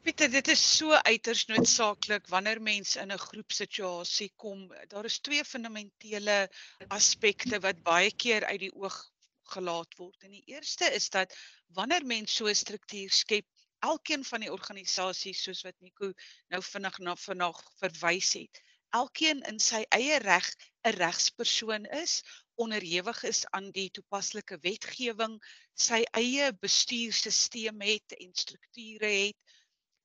Pieter, 0.03 0.27
dit 0.31 0.48
is 0.51 0.62
so 0.77 0.91
uiters 1.07 1.45
noodsaaklik 1.48 2.25
wanneer 2.27 2.60
mense 2.62 3.00
in 3.00 3.12
'n 3.12 3.25
groepsituasie 3.25 4.31
kom. 4.36 4.67
Daar 4.91 5.05
is 5.05 5.19
twee 5.19 5.43
fundamentele 5.43 6.50
aspekte 6.88 7.60
wat 7.60 7.83
baie 7.83 8.12
keer 8.12 8.45
uit 8.45 8.60
die 8.60 8.74
oog 8.75 8.98
gelaat 9.55 9.95
word. 9.98 10.17
En 10.24 10.31
die 10.31 10.43
eerste 10.51 10.91
is 10.91 11.10
dat 11.10 11.36
wanneer 11.79 12.05
mens 12.05 12.36
so 12.36 12.48
'n 12.51 12.55
struktuur 12.55 13.12
skep, 13.12 13.48
elkeen 13.79 14.24
van 14.24 14.43
die 14.43 14.51
organisasies 14.51 15.43
soos 15.43 15.63
wat 15.63 15.79
Nico 15.79 16.12
nou 16.50 16.62
vinnig 16.62 17.00
na 17.00 17.15
vanaand 17.15 17.63
verwys 17.79 18.33
het, 18.33 18.62
elkeen 19.00 19.41
in 19.50 19.60
sy 19.60 19.81
eie 19.98 20.19
reg 20.24 20.48
'n 20.86 20.95
regspersoon 21.00 21.86
is 22.03 22.22
onderhewig 22.55 23.24
is 23.24 23.45
aan 23.51 23.72
die 23.72 23.89
toepaslike 23.89 24.57
wetgewing, 24.62 25.39
sy 25.74 26.03
eie 26.19 26.51
bestuurstelsel 26.62 27.79
het 27.81 28.17
en 28.19 28.33
strukture 28.33 29.10
het 29.10 29.38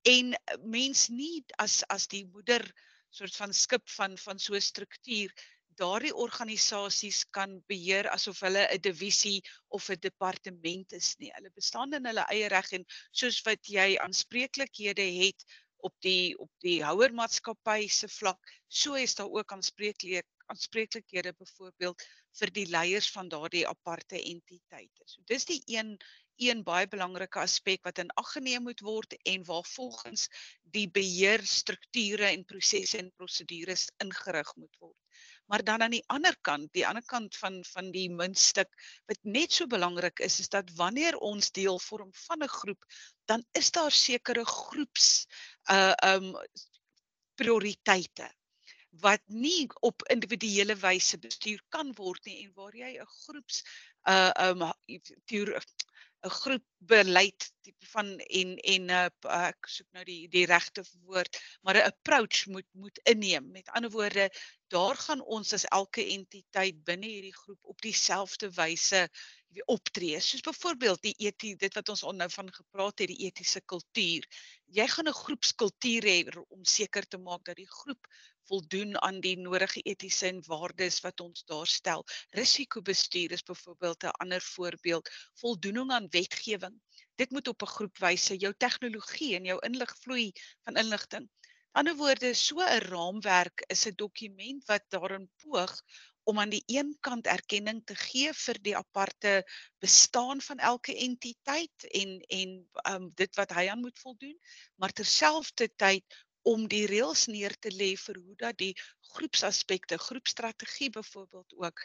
en 0.08 0.34
mens 0.64 1.08
nie 1.08 1.44
as 1.58 1.82
as 1.92 2.06
die 2.08 2.24
moeder 2.24 2.64
soort 3.10 3.34
van 3.36 3.52
skip 3.52 3.88
van 3.96 4.16
van 4.18 4.38
so 4.38 4.54
'n 4.54 4.60
struktuur 4.60 5.32
daardie 5.78 6.14
organisasies 6.14 7.24
kan 7.36 7.60
beheer 7.70 8.08
asof 8.10 8.40
hulle 8.46 8.64
'n 8.74 8.80
divisie 8.82 9.42
of 9.68 9.90
'n 9.90 10.00
departement 10.00 10.92
is 10.92 11.14
nie. 11.18 11.30
Hulle 11.34 11.50
bestaan 11.54 11.92
in 11.94 12.06
hulle 12.10 12.24
eie 12.34 12.48
reg 12.48 12.72
en 12.72 12.84
soos 13.12 13.42
wat 13.46 13.62
jy 13.66 13.96
aanspreeklikhede 14.06 15.06
het 15.22 15.44
op 15.88 15.94
die 16.00 16.38
op 16.38 16.50
die 16.66 16.82
houermaatskappy 16.82 17.88
se 17.88 18.08
vlak, 18.08 18.40
so 18.68 18.94
is 18.94 19.14
daar 19.14 19.30
ook 19.30 19.52
aanspreeklik 19.52 20.26
aanspreeklikhede 20.52 21.34
byvoorbeeld 21.38 22.04
vir 22.40 22.52
die 22.60 22.66
leiers 22.70 23.10
van 23.14 23.28
daardie 23.28 23.66
aparte 23.68 24.20
entiteite. 24.20 25.04
So 25.04 25.22
dis 25.26 25.44
die 25.48 25.62
een 25.66 25.96
een 26.38 26.62
baie 26.62 26.86
belangrike 26.86 27.40
aspek 27.42 27.82
wat 27.86 27.98
in 27.98 28.12
ag 28.20 28.28
geneem 28.36 28.62
moet 28.68 28.80
word 28.86 29.16
en 29.26 29.44
waar 29.48 29.66
volgens 29.66 30.28
die 30.76 30.86
beheer 30.90 31.42
strukture 31.42 32.28
en 32.30 32.44
prosesse 32.46 32.98
en 33.00 33.10
prosedures 33.18 33.88
ingerig 34.04 34.52
moet 34.56 34.76
word. 34.78 34.96
Maar 35.50 35.64
dan 35.64 35.82
aan 35.82 35.96
die 35.96 36.04
ander 36.14 36.36
kant, 36.46 36.70
die 36.76 36.86
ander 36.86 37.04
kant 37.10 37.36
van 37.36 37.58
van 37.72 37.90
die 37.90 38.06
muntstuk 38.12 38.70
wat 39.10 39.18
net 39.22 39.52
so 39.52 39.66
belangrik 39.66 40.20
is, 40.20 40.38
is 40.44 40.52
dat 40.52 40.70
wanneer 40.76 41.16
ons 41.16 41.50
deel 41.50 41.80
vorm 41.80 42.12
van 42.26 42.44
'n 42.44 42.54
groep, 42.60 42.84
dan 43.24 43.44
is 43.52 43.70
daar 43.70 43.92
sekere 43.92 44.44
groeps 44.44 45.26
uh 45.70 45.94
um 46.14 46.34
prioriteite 47.34 48.37
wat 49.00 49.22
nie 49.26 49.68
op 49.80 50.02
individuele 50.14 50.76
wyse 50.82 51.18
bestuur 51.18 51.62
kan 51.74 51.92
word 52.00 52.24
nie 52.24 52.38
en 52.44 52.52
waar 52.54 52.76
jy 52.76 52.92
'n 52.98 53.12
groeps 53.24 53.62
uh 54.14 54.32
um 54.48 54.62
'n 56.26 56.30
groep 56.34 56.64
beleid 56.90 57.44
tipe 57.62 57.86
van 57.92 58.08
en 58.18 58.56
en 58.72 58.86
'n 58.86 58.90
uh, 58.90 59.48
ek 59.48 59.68
soek 59.74 59.88
nou 59.96 60.04
die 60.04 60.22
die 60.32 60.46
regte 60.50 60.82
woord, 61.06 61.38
maar 61.62 61.78
'n 61.78 61.90
approach 61.92 62.46
moet 62.54 62.66
moet 62.72 62.98
inneem. 63.12 63.50
Met 63.50 63.70
ander 63.70 63.90
woorde, 63.90 64.24
daar 64.74 64.96
gaan 64.96 65.22
ons 65.36 65.52
as 65.52 65.66
elke 65.80 66.04
entiteit 66.16 66.82
binne 66.90 67.06
hierdie 67.06 67.36
groep 67.42 67.70
op 67.74 67.86
dieselfde 67.86 68.50
wyse 68.58 69.08
optree. 69.74 70.20
Soos 70.20 70.42
byvoorbeeld 70.48 71.02
die 71.02 71.14
etie 71.28 71.54
dit 71.56 71.74
wat 71.74 71.88
ons 71.88 72.02
nou 72.02 72.30
van 72.30 72.50
gepraat 72.54 72.98
het, 72.98 73.08
die 73.08 73.24
etiese 73.28 73.60
kultuur. 73.60 74.26
Jy 74.66 74.86
gaan 74.94 75.08
'n 75.08 75.20
groepskultuur 75.22 76.10
hê 76.12 76.18
om 76.48 76.64
seker 76.64 77.06
te 77.06 77.18
maak 77.18 77.44
dat 77.44 77.56
die 77.56 77.70
groep 77.78 78.10
voldoen 78.48 78.96
aan 79.02 79.20
die 79.24 79.36
nodige 79.38 79.82
etiese 79.92 80.26
en 80.30 80.42
waardes 80.46 81.00
wat 81.04 81.20
ons 81.20 81.44
daar 81.48 81.66
stel. 81.66 82.04
Risikobestuur 82.36 83.32
is 83.36 83.44
byvoorbeeld 83.50 84.04
'n 84.04 84.18
ander 84.24 84.40
voorbeeld. 84.40 85.10
Voldoening 85.40 85.90
aan 85.92 86.08
wetgewing. 86.10 86.76
Dit 87.16 87.30
moet 87.30 87.48
op 87.48 87.62
'n 87.62 87.74
groepwyse 87.76 88.36
jou 88.36 88.54
tegnologie 88.56 89.34
en 89.36 89.44
jou 89.44 89.58
inligvloei 89.66 90.32
van 90.64 90.76
inligting. 90.76 91.28
Die 91.38 91.84
ander 91.84 91.96
woorde, 91.96 92.34
so 92.34 92.60
'n 92.60 92.80
raamwerk 92.90 93.64
is 93.74 93.86
'n 93.86 93.96
dokument 93.96 94.64
wat 94.66 94.84
daarin 94.88 95.30
poog 95.42 95.82
om 96.28 96.38
aan 96.38 96.50
die 96.52 96.62
een 96.66 96.96
kant 97.00 97.26
erkenning 97.26 97.80
te 97.88 97.94
gee 97.96 98.32
vir 98.36 98.58
die 98.66 98.76
aparte 98.76 99.30
bestaan 99.80 100.40
van 100.44 100.58
elke 100.58 100.96
entiteit 100.96 101.86
en 102.00 102.18
en 102.20 102.50
um, 102.92 103.06
dit 103.14 103.36
wat 103.40 103.54
hy 103.56 103.64
aan 103.72 103.80
moet 103.80 103.98
voldoen, 103.98 104.36
maar 104.76 104.92
terselfdertyd 104.92 106.04
om 106.52 106.66
die 106.72 106.84
reëls 106.90 107.26
neer 107.32 107.54
te 107.64 107.70
lê 107.74 107.92
vir 108.06 108.20
hoe 108.24 108.36
dat 108.42 108.58
die 108.60 108.74
groepsaspekte, 109.14 109.98
groepstrategie 110.08 110.90
byvoorbeeld 110.90 111.54
ook 111.64 111.82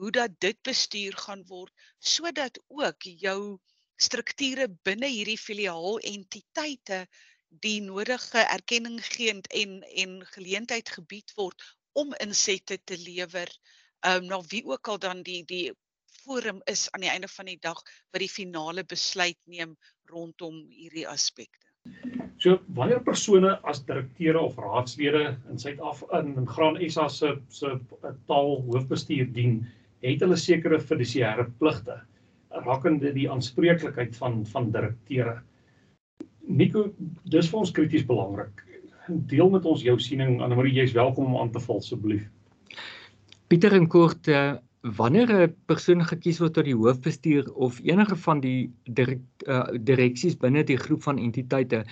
hoe 0.00 0.10
dat 0.10 0.38
dit 0.40 0.56
bestuur 0.64 1.16
gaan 1.24 1.42
word 1.48 1.72
sodat 2.12 2.56
ook 2.68 3.08
jou 3.24 3.58
strukture 4.00 4.68
binne 4.88 5.10
hierdie 5.12 5.38
filiaal 5.38 5.98
entiteite 6.12 7.02
die 7.66 7.80
nodige 7.84 8.42
erkenning 8.56 8.96
gee 9.04 9.34
en 9.34 9.74
en 10.04 10.16
geleentheid 10.34 10.92
gebied 10.96 11.34
word 11.36 11.66
om 12.02 12.14
insette 12.26 12.78
te 12.84 12.96
lewer 13.04 13.50
um, 14.06 14.26
na 14.32 14.40
wie 14.52 14.64
ook 14.72 14.88
al 14.88 14.98
dan 14.98 15.22
die 15.26 15.42
die 15.44 15.66
forum 16.20 16.60
is 16.64 16.88
aan 16.90 17.04
die 17.04 17.12
einde 17.12 17.28
van 17.28 17.50
die 17.50 17.58
dag 17.60 17.82
wat 18.12 18.22
die 18.24 18.32
finale 18.32 18.84
besluit 18.84 19.38
neem 19.44 19.76
rondom 20.12 20.62
hierdie 20.70 21.08
aspekte. 21.08 21.69
So 22.40 22.58
wanneer 22.74 23.00
persone 23.04 23.50
as 23.68 23.82
direkteure 23.84 24.40
of 24.40 24.56
raadslede 24.56 25.36
in 25.50 25.58
Suid-Af 25.58 26.02
in 26.20 26.46
Graan 26.48 26.78
SA 26.90 27.08
se 27.08 27.34
se 27.48 27.74
taal 28.26 28.62
hoofbestuur 28.68 29.28
dien, 29.34 29.58
het 30.00 30.24
hulle 30.24 30.38
sekere 30.40 30.80
fidusiëre 30.80 31.44
pligte 31.60 31.98
rakende 32.66 33.12
die 33.14 33.28
aanspreeklikheid 33.30 34.16
van 34.16 34.40
van 34.52 34.70
direkteure. 34.72 35.36
Nico, 36.48 36.86
dis 37.30 37.50
vir 37.50 37.60
ons 37.60 37.72
krities 37.76 38.06
belangrik. 38.08 38.64
Deel 39.08 39.50
met 39.52 39.66
ons 39.68 39.84
jou 39.84 39.98
siening, 40.00 40.40
Annelie, 40.42 40.72
jy's 40.80 40.96
welkom 40.96 41.28
om 41.34 41.42
aan 41.42 41.52
te 41.52 41.60
val 41.60 41.78
asseblief. 41.84 42.24
Pieter 43.50 43.76
en 43.76 43.86
kort 43.90 44.28
uh, 44.30 44.56
wanneer 44.80 45.28
'n 45.28 45.54
persoon 45.66 46.04
gekies 46.04 46.38
word 46.40 46.54
tot 46.54 46.64
die 46.64 46.76
hoofbestuur 46.76 47.52
of 47.52 47.80
enige 47.84 48.16
van 48.16 48.40
die 48.40 48.72
direk, 48.84 49.20
uh, 49.46 49.68
direksies 49.76 50.36
binne 50.40 50.64
die 50.64 50.76
groep 50.76 51.02
van 51.02 51.18
entiteite 51.18 51.84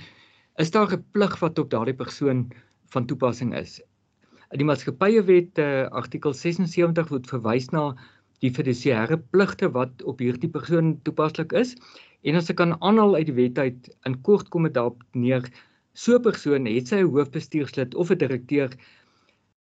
is 0.57 0.71
daar 0.71 0.92
'n 0.97 1.04
plig 1.12 1.38
wat 1.40 1.59
op 1.59 1.71
daardie 1.71 1.95
persoon 1.95 2.50
van 2.88 3.07
toepassing 3.07 3.54
is. 3.54 3.80
Die 4.57 4.64
maatskappye-wet 4.64 5.59
uh, 5.59 5.87
artikel 5.92 6.33
76 6.33 7.09
word 7.09 7.26
verwys 7.26 7.68
na 7.71 7.95
die 8.40 8.50
fidusiëre 8.50 9.18
pligte 9.35 9.68
wat 9.75 10.02
op 10.02 10.18
hierdie 10.18 10.50
persoon 10.50 10.97
toepaslik 11.04 11.52
is 11.52 11.76
en 12.23 12.37
as 12.40 12.49
ek 12.50 12.57
kan 12.57 12.76
aanhaal 12.80 13.16
uit 13.18 13.26
die 13.26 13.37
wet 13.37 13.59
uit 13.59 13.90
in 14.07 14.21
kort 14.23 14.49
kom 14.49 14.64
dit 14.64 14.75
daarop 14.75 15.02
neer 15.12 15.45
so 15.92 16.16
'n 16.16 16.23
persoon 16.23 16.66
het 16.66 16.88
sy 16.88 17.02
hoofbestuurslid 17.02 17.95
of 17.95 18.11
'n 18.11 18.18
direkteur 18.18 18.71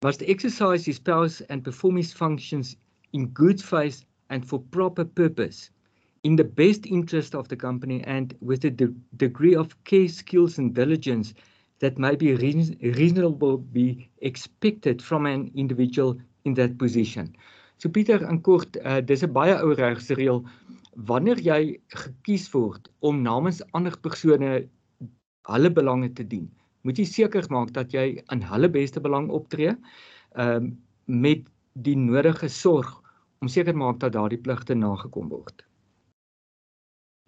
must 0.05 0.21
exercise 0.21 0.85
his 0.85 0.99
powers 0.99 1.41
and 1.49 1.63
perform 1.63 1.97
his 1.97 2.13
functions 2.13 2.77
in 3.13 3.27
good 3.27 3.61
faith 3.61 4.05
and 4.29 4.47
for 4.47 4.59
proper 4.59 5.05
purpose, 5.05 5.69
in 6.23 6.35
the 6.35 6.43
best 6.43 6.85
interest 6.85 7.33
of 7.35 7.47
the 7.47 7.55
company 7.55 8.03
and 8.03 8.35
with 8.41 8.65
a 8.65 8.69
de 8.69 8.93
degree 9.17 9.55
of 9.55 9.75
care, 9.83 10.07
skills, 10.07 10.57
and 10.57 10.75
diligence 10.75 11.33
that 11.79 11.97
may 11.97 12.15
be 12.15 12.35
reason 12.35 12.77
reasonable 12.81 13.57
be 13.57 14.09
expected 14.21 15.01
from 15.01 15.25
an 15.25 15.49
individual 15.55 16.17
in 16.43 16.53
that 16.55 16.77
position. 16.77 17.35
So 17.77 17.87
Pieter 17.89 18.29
in 18.29 18.41
kort, 18.41 18.75
uh, 18.83 18.99
dis 18.99 19.23
'n 19.23 19.31
baie 19.31 19.55
ou 19.63 19.73
regsreël 19.73 20.43
wanneer 21.07 21.39
jy 21.39 21.79
gekies 21.95 22.51
word 22.53 22.89
om 22.99 23.23
namens 23.23 23.61
ander 23.73 23.95
persone 23.97 24.67
hulle 25.47 25.69
belange 25.71 26.13
te 26.13 26.23
dien 26.23 26.49
moet 26.83 26.99
jy 26.99 27.05
seker 27.07 27.47
maak 27.51 27.73
dat 27.75 27.93
jy 27.93 28.19
in 28.33 28.43
hulle 28.51 28.69
beste 28.71 29.01
belang 29.03 29.29
optree 29.35 29.73
ehm 29.73 30.55
um, 30.55 30.69
met 31.09 31.47
die 31.73 31.95
nodige 31.95 32.49
sorg 32.49 33.01
om 33.39 33.47
seker 33.47 33.75
maak 33.75 33.99
dat 33.99 34.13
daardie 34.13 34.41
pligte 34.41 34.75
nagekom 34.75 35.29
word. 35.29 35.63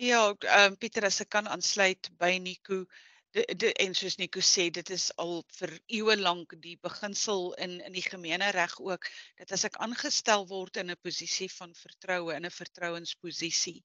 Ja, 0.01 0.33
ehm 0.33 0.71
um, 0.71 0.77
Pieter 0.77 1.05
as 1.05 1.21
ek 1.21 1.29
kan 1.29 1.47
aansluit 1.47 2.09
by 2.17 2.37
Nico 2.41 2.85
de, 3.31 3.43
de, 3.55 3.69
en 3.73 3.93
soos 3.95 4.17
Nico 4.19 4.41
sê 4.43 4.65
dit 4.75 4.89
is 4.91 5.05
al 5.23 5.37
vir 5.55 5.71
eeue 5.97 6.15
lank 6.19 6.55
die 6.63 6.75
beginsel 6.87 7.53
in 7.65 7.77
in 7.85 7.93
die 7.95 8.03
gemeenereg 8.03 8.73
ook 8.81 9.07
dat 9.39 9.53
as 9.55 9.63
ek 9.69 9.77
aangestel 9.85 10.47
word 10.49 10.81
in 10.81 10.91
'n 10.91 10.99
posisie 11.07 11.47
van 11.53 11.75
vertroue 11.83 12.35
in 12.35 12.45
'n 12.49 12.57
vertrouensposisie 12.57 13.77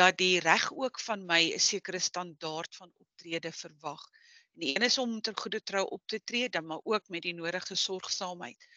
dat 0.00 0.18
die 0.22 0.38
reg 0.40 0.68
ook 0.84 1.00
van 1.08 1.26
my 1.32 1.40
'n 1.48 1.66
sekere 1.70 1.98
standaard 1.98 2.76
van 2.76 2.92
optrede 3.06 3.52
verwag. 3.52 4.06
Die 4.54 4.76
een 4.76 4.86
is 4.90 4.98
om 4.98 5.20
ter 5.20 5.34
goeie 5.36 5.60
trou 5.62 5.84
op 5.96 6.02
te 6.06 6.20
tree, 6.24 6.48
dan 6.48 6.66
maar 6.66 6.80
ook 6.84 7.08
met 7.08 7.22
die 7.22 7.34
nodige 7.34 7.74
sorgsaamheid. 7.74 8.68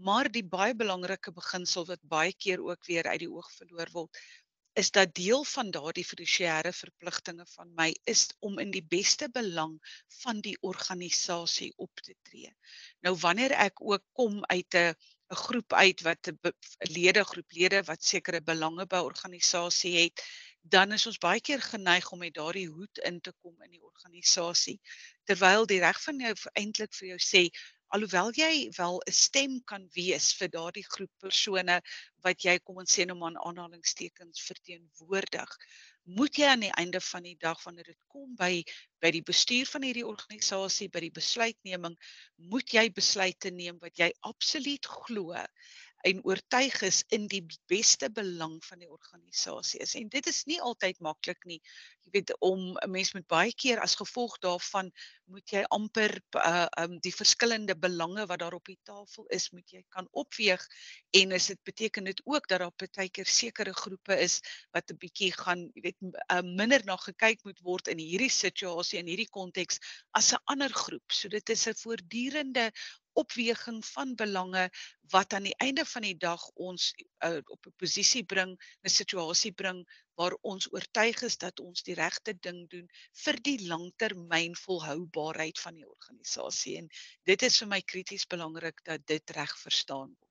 Maar 0.00 0.30
die 0.32 0.44
baie 0.44 0.74
belangrike 0.74 1.32
beginsel 1.36 1.84
wat 1.88 2.00
baie 2.14 2.32
keer 2.32 2.62
ook 2.64 2.86
weer 2.88 3.08
uit 3.10 3.20
die 3.20 3.30
oog 3.30 3.50
verloor 3.52 3.90
word, 3.92 4.20
is 4.80 4.90
dat 4.94 5.14
deel 5.18 5.42
van 5.44 5.70
daardie 5.74 6.04
fidusiëre 6.06 6.72
verpligtinge 6.72 7.44
van 7.52 7.72
my 7.76 7.88
is 8.08 8.28
om 8.46 8.58
in 8.62 8.70
die 8.70 8.84
beste 8.94 9.28
belang 9.34 9.74
van 10.22 10.40
die 10.46 10.56
organisasie 10.62 11.72
op 11.76 12.04
te 12.06 12.14
tree. 12.28 12.52
Nou 13.04 13.16
wanneer 13.24 13.52
ek 13.66 13.82
ook 13.82 14.04
kom 14.16 14.44
uit 14.46 14.74
'n 14.74 14.94
'n 15.30 15.42
groep 15.46 15.72
uit 15.72 16.00
wat 16.06 16.28
'n 16.28 16.38
lede 16.96 17.24
groep 17.24 17.50
lede 17.58 17.82
wat 17.90 18.04
sekere 18.04 18.40
belange 18.42 18.86
by 18.86 19.02
organisasie 19.10 19.96
het, 19.98 20.22
dan 20.62 20.92
is 20.92 21.06
ons 21.06 21.18
baie 21.18 21.40
keer 21.40 21.60
geneig 21.60 22.10
om 22.12 22.18
met 22.18 22.34
daardie 22.34 22.68
hoed 22.68 22.98
in 23.10 23.20
te 23.20 23.32
kom 23.42 23.62
in 23.62 23.70
die 23.70 23.82
organisasie 23.82 24.80
terwyl 25.24 25.66
die 25.66 25.80
reg 25.80 26.02
van 26.02 26.20
jou 26.20 26.34
eintlik 26.54 26.94
vir 26.94 27.08
jou 27.12 27.20
sê 27.26 27.42
alhoewel 27.96 28.30
jy 28.38 28.70
wel 28.76 29.00
'n 29.06 29.12
stem 29.12 29.54
kan 29.72 29.86
wees 29.94 30.32
vir 30.38 30.50
daardie 30.56 30.86
groep 30.94 31.10
persone 31.24 31.80
wat 32.26 32.44
jy 32.46 32.58
kom 32.58 32.78
ons 32.82 32.92
sê 32.96 33.06
nou 33.06 33.16
maar 33.18 33.38
aanhalingstekens 33.48 34.42
verteenwoordig 34.50 35.56
moet 36.18 36.38
jy 36.38 36.46
aan 36.50 36.64
die 36.66 36.72
einde 36.82 37.00
van 37.00 37.26
die 37.26 37.36
dag 37.46 37.62
wanneer 37.64 37.90
dit 37.92 37.98
kom 38.14 38.34
by 38.38 38.62
by 39.02 39.10
die 39.16 39.24
bestuur 39.32 39.66
van 39.72 39.86
hierdie 39.86 40.06
organisasie 40.06 40.88
by 40.94 41.02
die 41.06 41.14
besluitneming 41.18 41.96
moet 42.54 42.74
jy 42.78 42.86
besluite 43.00 43.50
neem 43.50 43.78
wat 43.82 43.98
jy 43.98 44.10
absoluut 44.32 44.86
glo 44.86 45.34
en 46.02 46.20
oortuig 46.24 46.80
is 46.86 47.02
in 47.08 47.26
die 47.28 47.42
beste 47.70 48.10
belang 48.10 48.58
van 48.64 48.78
die 48.78 48.90
organisasie 48.90 49.80
is. 49.84 49.94
En 49.94 50.08
dit 50.08 50.26
is 50.26 50.44
nie 50.48 50.60
altyd 50.60 51.00
maklik 51.04 51.44
nie. 51.44 51.60
Jy 52.04 52.10
weet 52.16 52.32
om 52.40 52.76
'n 52.76 52.90
mens 52.90 53.12
met 53.14 53.26
baie 53.26 53.52
keer 53.54 53.80
as 53.80 53.94
gevolg 54.00 54.38
daarvan 54.38 54.90
moet 55.30 55.52
jy 55.52 55.62
amper 55.70 56.16
uh 56.34 56.66
um 56.82 56.98
die 57.04 57.12
verskillende 57.14 57.76
belange 57.78 58.26
wat 58.26 58.38
daar 58.42 58.54
op 58.54 58.66
die 58.66 58.78
tafel 58.82 59.26
is, 59.30 59.50
moet 59.50 59.70
jy 59.70 59.84
kan 59.88 60.08
opweeg 60.12 60.66
en 61.10 61.32
is 61.32 61.46
dit 61.52 61.62
beteken 61.64 62.04
dit 62.04 62.22
ook 62.24 62.48
dat 62.48 62.60
daar 62.60 62.72
baie 62.96 63.08
keer 63.08 63.26
sekere 63.26 63.72
groepe 63.72 64.18
is 64.18 64.40
wat 64.72 64.90
'n 64.90 64.96
bietjie 64.96 65.32
gaan, 65.32 65.70
jy 65.74 65.82
weet, 65.82 65.98
uh, 66.32 66.42
minder 66.42 66.82
na 66.84 66.96
gekyk 66.96 67.44
moet 67.44 67.60
word 67.60 67.88
in 67.88 67.98
hierdie 67.98 68.32
situasie 68.32 68.98
en 68.98 69.06
hierdie 69.06 69.30
konteks 69.30 69.78
as 70.12 70.32
'n 70.32 70.42
ander 70.46 70.72
groep. 70.72 71.12
So 71.12 71.28
dit 71.28 71.50
is 71.50 71.66
'n 71.66 71.74
voortdurende 71.74 72.70
opweging 73.22 73.80
van 73.86 74.14
belange 74.22 74.68
wat 75.14 75.34
aan 75.36 75.48
die 75.48 75.56
einde 75.64 75.84
van 75.92 76.06
die 76.06 76.16
dag 76.16 76.42
ons 76.54 76.90
uh, 77.26 77.40
op 77.54 77.66
'n 77.66 77.74
posisie 77.82 78.24
bring, 78.24 78.56
'n 78.84 78.94
situasie 79.00 79.52
bring 79.52 79.84
waar 80.20 80.36
ons 80.52 80.68
oortuig 80.72 81.22
is 81.22 81.36
dat 81.38 81.60
ons 81.60 81.82
die 81.82 81.94
regte 81.94 82.34
ding 82.46 82.68
doen 82.68 82.88
vir 83.24 83.36
die 83.42 83.58
langtermyn 83.68 84.56
volhoubaarheid 84.64 85.58
van 85.58 85.74
die 85.74 85.88
organisasie 85.88 86.76
en 86.82 86.90
dit 87.24 87.42
is 87.42 87.58
vir 87.62 87.68
my 87.68 87.80
krities 87.80 88.26
belangrik 88.26 88.84
dat 88.84 89.06
dit 89.06 89.36
reg 89.36 89.56
verstaan 89.62 90.10
word. 90.18 90.30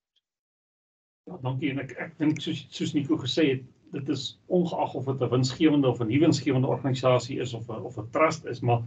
Ja, 1.30 1.38
dankie 1.44 1.70
en 1.74 1.80
ek 1.80 1.92
ek 2.02 2.18
dink 2.18 2.42
soos 2.42 2.66
soos 2.74 2.94
Nico 2.94 3.18
gesê 3.22 3.44
het, 3.50 3.66
dit 3.94 4.10
is 4.10 4.38
ongeag 4.48 4.94
of 4.98 5.06
dit 5.06 5.22
'n 5.22 5.30
winsgewende 5.30 5.88
of 5.90 6.02
'n 6.02 6.08
nie 6.08 6.20
winsgewende 6.20 6.68
organisasie 6.68 7.40
is 7.40 7.54
of 7.54 7.70
'n 7.70 7.86
of 7.86 7.98
'n 7.98 8.10
trust 8.12 8.46
is, 8.46 8.62
maar 8.62 8.84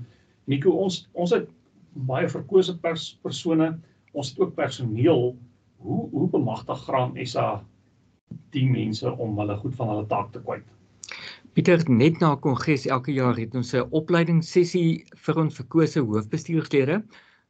Nico 0.47 0.71
ons 0.71 1.09
ons 1.13 1.31
het 1.31 1.49
baie 2.09 2.29
verkose 2.29 2.79
pers, 2.79 3.19
persone, 3.23 3.81
ons 4.13 4.29
het 4.31 4.39
ook 4.41 4.55
personeel. 4.55 5.33
Hoe 5.83 6.09
hoe 6.11 6.29
bemagtig 6.31 6.85
Graan 6.87 7.17
SA 7.27 7.65
die 8.55 8.69
mense 8.71 9.11
om 9.11 9.39
hulle 9.39 9.57
goed 9.57 9.75
van 9.75 9.89
hulle 9.89 10.07
taak 10.07 10.31
te 10.33 10.43
kwyt? 10.45 10.69
Pieter 11.53 11.83
net 11.91 12.21
na 12.21 12.35
kongres 12.45 12.87
elke 12.87 13.13
jaar 13.13 13.37
het 13.37 13.55
ons 13.59 13.75
'n 13.75 13.89
opleidingssessie 13.91 15.05
vir 15.25 15.41
ons 15.43 15.59
verkose 15.61 16.01
hoofbestuurslede. 16.01 17.03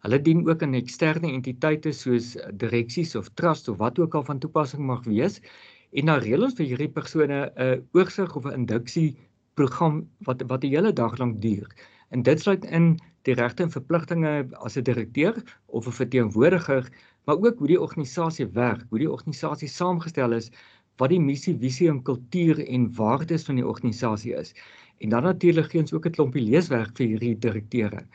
Hulle 0.02 0.19
dien 0.23 0.49
ook 0.49 0.62
aan 0.62 0.75
eksterne 0.75 1.28
entiteite 1.31 1.92
soos 1.92 2.37
direksies 2.62 3.14
of 3.14 3.28
trusts 3.38 3.69
of 3.69 3.78
wat 3.78 3.99
ook 3.99 4.14
al 4.14 4.25
van 4.25 4.38
toepassing 4.38 4.83
mag 4.83 5.04
wees. 5.04 5.40
En 5.92 6.07
dan 6.07 6.19
reël 6.25 6.42
ons 6.42 6.54
vir 6.54 6.66
hierdie 6.66 6.88
persone 6.88 7.52
'n 7.57 7.85
oorsig 7.92 8.37
of 8.37 8.45
'n 8.47 8.59
induksie 8.61 9.16
program 9.54 10.09
wat 10.26 10.42
wat 10.49 10.64
'n 10.64 10.75
hele 10.75 10.92
dag 10.92 11.19
lank 11.19 11.40
duur. 11.40 11.69
En 12.11 12.23
dit 12.23 12.40
sluit 12.40 12.64
in 12.64 12.99
die 13.29 13.35
regte 13.38 13.62
en 13.62 13.71
verpligtinge 13.71 14.49
as 14.67 14.76
'n 14.76 14.83
direkteur 14.83 15.35
of 15.67 15.87
'n 15.87 15.99
verteenwoordiger, 16.02 16.88
maar 17.25 17.37
ook 17.37 17.59
hoe 17.59 17.67
die 17.67 17.81
organisasie 17.81 18.47
werk, 18.47 18.85
hoe 18.91 18.99
die 18.99 19.11
organisasie 19.11 19.69
saamgestel 19.69 20.33
is, 20.33 20.50
wat 20.97 21.11
die 21.11 21.21
missie, 21.21 21.57
visie 21.59 21.88
en 21.88 22.02
kultuur 22.02 22.67
en 22.67 22.95
waardes 22.95 23.45
van 23.45 23.55
die 23.55 23.67
organisasie 23.67 24.35
is. 24.35 24.55
En 24.99 25.09
dan 25.09 25.23
natuurlik 25.23 25.71
gee 25.71 25.81
ons 25.81 25.93
ook 25.93 26.07
'n 26.07 26.17
klompie 26.19 26.43
leeswerk 26.43 26.97
vir 26.97 27.07
hierdie 27.07 27.38
direkteure. 27.38 28.07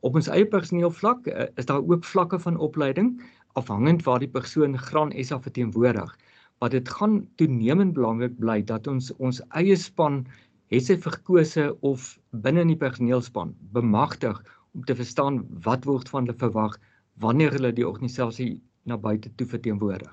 Op 0.00 0.14
ons 0.14 0.28
eie 0.28 0.46
personeelvlak 0.46 1.26
eh, 1.26 1.46
is 1.56 1.66
daar 1.66 1.82
ook 1.84 2.04
vlakke 2.04 2.38
van 2.38 2.56
opleiding 2.56 3.20
afhangend 3.52 4.04
waar 4.04 4.18
die 4.18 4.28
persoon 4.28 4.78
Gran 4.78 5.12
SA 5.24 5.40
verteenwoordig. 5.40 6.16
Maar 6.58 6.70
dit 6.70 6.88
gaan 6.88 7.28
toenemend 7.36 7.92
belangrik 7.92 8.38
bly 8.38 8.62
dat 8.64 8.86
ons 8.86 9.12
ons 9.16 9.42
eie 9.48 9.76
span 9.76 10.26
het 10.70 10.86
sy 10.86 10.96
verkose 11.02 11.70
of 11.86 12.14
binne 12.44 12.62
in 12.64 12.72
die 12.72 12.78
personeelspan 12.78 13.54
bemagtig 13.74 14.38
om 14.74 14.84
te 14.86 14.94
verstaan 14.94 15.42
wat 15.66 15.86
word 15.88 16.10
van 16.12 16.26
hulle 16.26 16.38
verwag 16.38 16.76
wanneer 17.22 17.52
hulle 17.56 17.72
die 17.74 17.86
organisasie 17.86 18.60
na 18.86 18.96
buite 18.96 19.32
toe 19.36 19.46
verteenwoordig. 19.50 20.12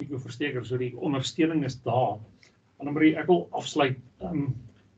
Ek 0.00 0.08
wil 0.08 0.22
verseker 0.22 0.64
so 0.64 0.80
die 0.80 0.94
ondersteuning 0.96 1.64
is 1.68 1.76
daar. 1.84 2.16
Annelie, 2.80 3.12
ek 3.20 3.28
wil 3.28 3.46
afsluit. 3.56 4.00
Ehm 4.24 4.46
um, 4.46 4.50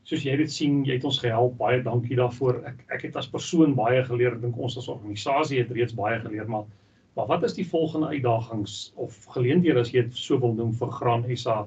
soos 0.07 0.25
jy 0.26 0.33
dit 0.35 0.50
sien, 0.50 0.81
jy 0.83 0.97
het 0.97 1.04
ons 1.07 1.21
gehelp. 1.23 1.52
Baie 1.61 1.83
dankie 1.83 2.16
daarvoor. 2.19 2.62
Ek 2.66 2.81
ek 2.95 3.04
het 3.07 3.19
as 3.19 3.28
persoon 3.31 3.76
baie 3.78 4.00
geleer. 4.07 4.35
Ek 4.35 4.42
dink 4.47 4.59
ons 4.59 4.78
as 4.78 4.88
organisasie 4.90 5.61
het 5.61 5.70
reeds 5.75 5.94
baie 5.98 6.18
geleer, 6.22 6.48
maar 6.51 6.70
maar 7.14 7.29
wat 7.29 7.42
is 7.44 7.53
die 7.53 7.66
volgende 7.68 8.09
uitdagings 8.09 8.92
of 8.96 9.18
geleenthede 9.35 9.83
as 9.83 9.90
jy 9.92 10.07
dit 10.07 10.16
so 10.16 10.38
wil 10.40 10.55
noem 10.57 10.72
vir 10.72 10.92
Graan 10.96 11.27
SA 11.37 11.66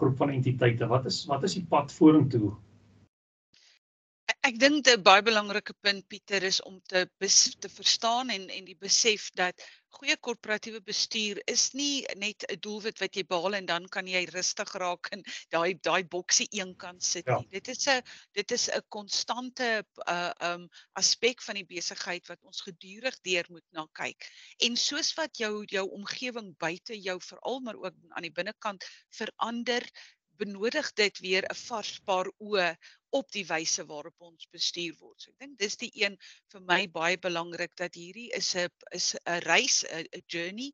groep 0.00 0.16
van 0.22 0.32
entiteite. 0.34 0.88
Wat 0.90 1.06
is 1.10 1.22
wat 1.30 1.46
is 1.48 1.56
die 1.58 1.66
pad 1.68 1.92
vorentoe? 1.92 2.52
Ek 4.50 4.56
dink 4.58 4.88
'n 4.90 5.02
baie 5.06 5.22
belangrike 5.22 5.74
punt 5.86 6.06
Pieter 6.10 6.42
is 6.42 6.56
om 6.68 6.80
te 6.90 7.04
te 7.62 7.68
verstaan 7.70 8.30
en 8.34 8.48
en 8.50 8.64
die 8.66 8.78
besef 8.86 9.28
dat 9.38 9.62
goeie 9.94 10.16
korporatiewe 10.26 10.80
bestuur 10.88 11.38
is 11.52 11.68
nie 11.80 12.02
net 12.22 12.46
'n 12.48 12.58
doelwit 12.66 12.98
wat 13.02 13.14
jy 13.14 13.24
behaal 13.30 13.54
en 13.58 13.68
dan 13.68 13.86
kan 13.96 14.10
jy 14.10 14.24
rustig 14.32 14.72
raak 14.82 15.10
en 15.14 15.22
daai 15.54 15.78
daai 15.86 16.02
boksie 16.16 16.48
een 16.50 16.74
kant 16.84 17.04
sit 17.04 17.30
ja. 17.30 17.38
nie. 17.38 17.48
Dit 17.54 17.68
is 17.68 17.86
'n 17.86 18.02
dit 18.40 18.50
is 18.58 18.68
'n 18.74 18.82
konstante 18.88 19.70
uh 20.16 20.32
um 20.50 20.68
aspek 20.98 21.42
van 21.46 21.54
die 21.54 21.68
besigheid 21.76 22.26
wat 22.26 22.42
ons 22.42 22.66
gedurig 22.66 23.20
deur 23.22 23.46
moet 23.50 23.68
na 23.70 23.86
kyk. 24.02 24.30
En 24.66 24.76
soos 24.76 25.14
wat 25.14 25.38
jou 25.38 25.64
jou 25.66 25.86
omgewing 25.90 26.56
buite 26.58 26.98
jou 26.98 27.20
veral 27.20 27.60
maar 27.60 27.76
ook 27.76 27.94
aan 28.18 28.26
die 28.26 28.38
binnekant 28.40 28.82
verander, 29.14 29.86
benodig 30.40 30.88
dit 31.00 31.18
weer 31.24 31.44
'n 31.48 31.58
vars 31.66 31.92
paar 32.08 32.28
oë 32.38 32.68
op 33.18 33.30
die 33.34 33.44
wyse 33.46 33.84
waarop 33.86 34.26
ons 34.28 34.46
bestuur 34.54 34.94
word. 35.00 35.18
So 35.22 35.30
ek 35.32 35.38
dink 35.42 35.58
dis 35.58 35.76
die 35.82 35.90
een 36.02 36.16
vir 36.52 36.62
my 36.68 36.80
baie 36.94 37.18
belangrik 37.26 37.74
dat 37.80 37.98
hierdie 37.98 38.28
is 38.38 38.54
'n 38.56 38.68
is 38.98 39.08
'n 39.26 39.40
reis, 39.46 39.84
'n 39.90 40.22
journey 40.34 40.70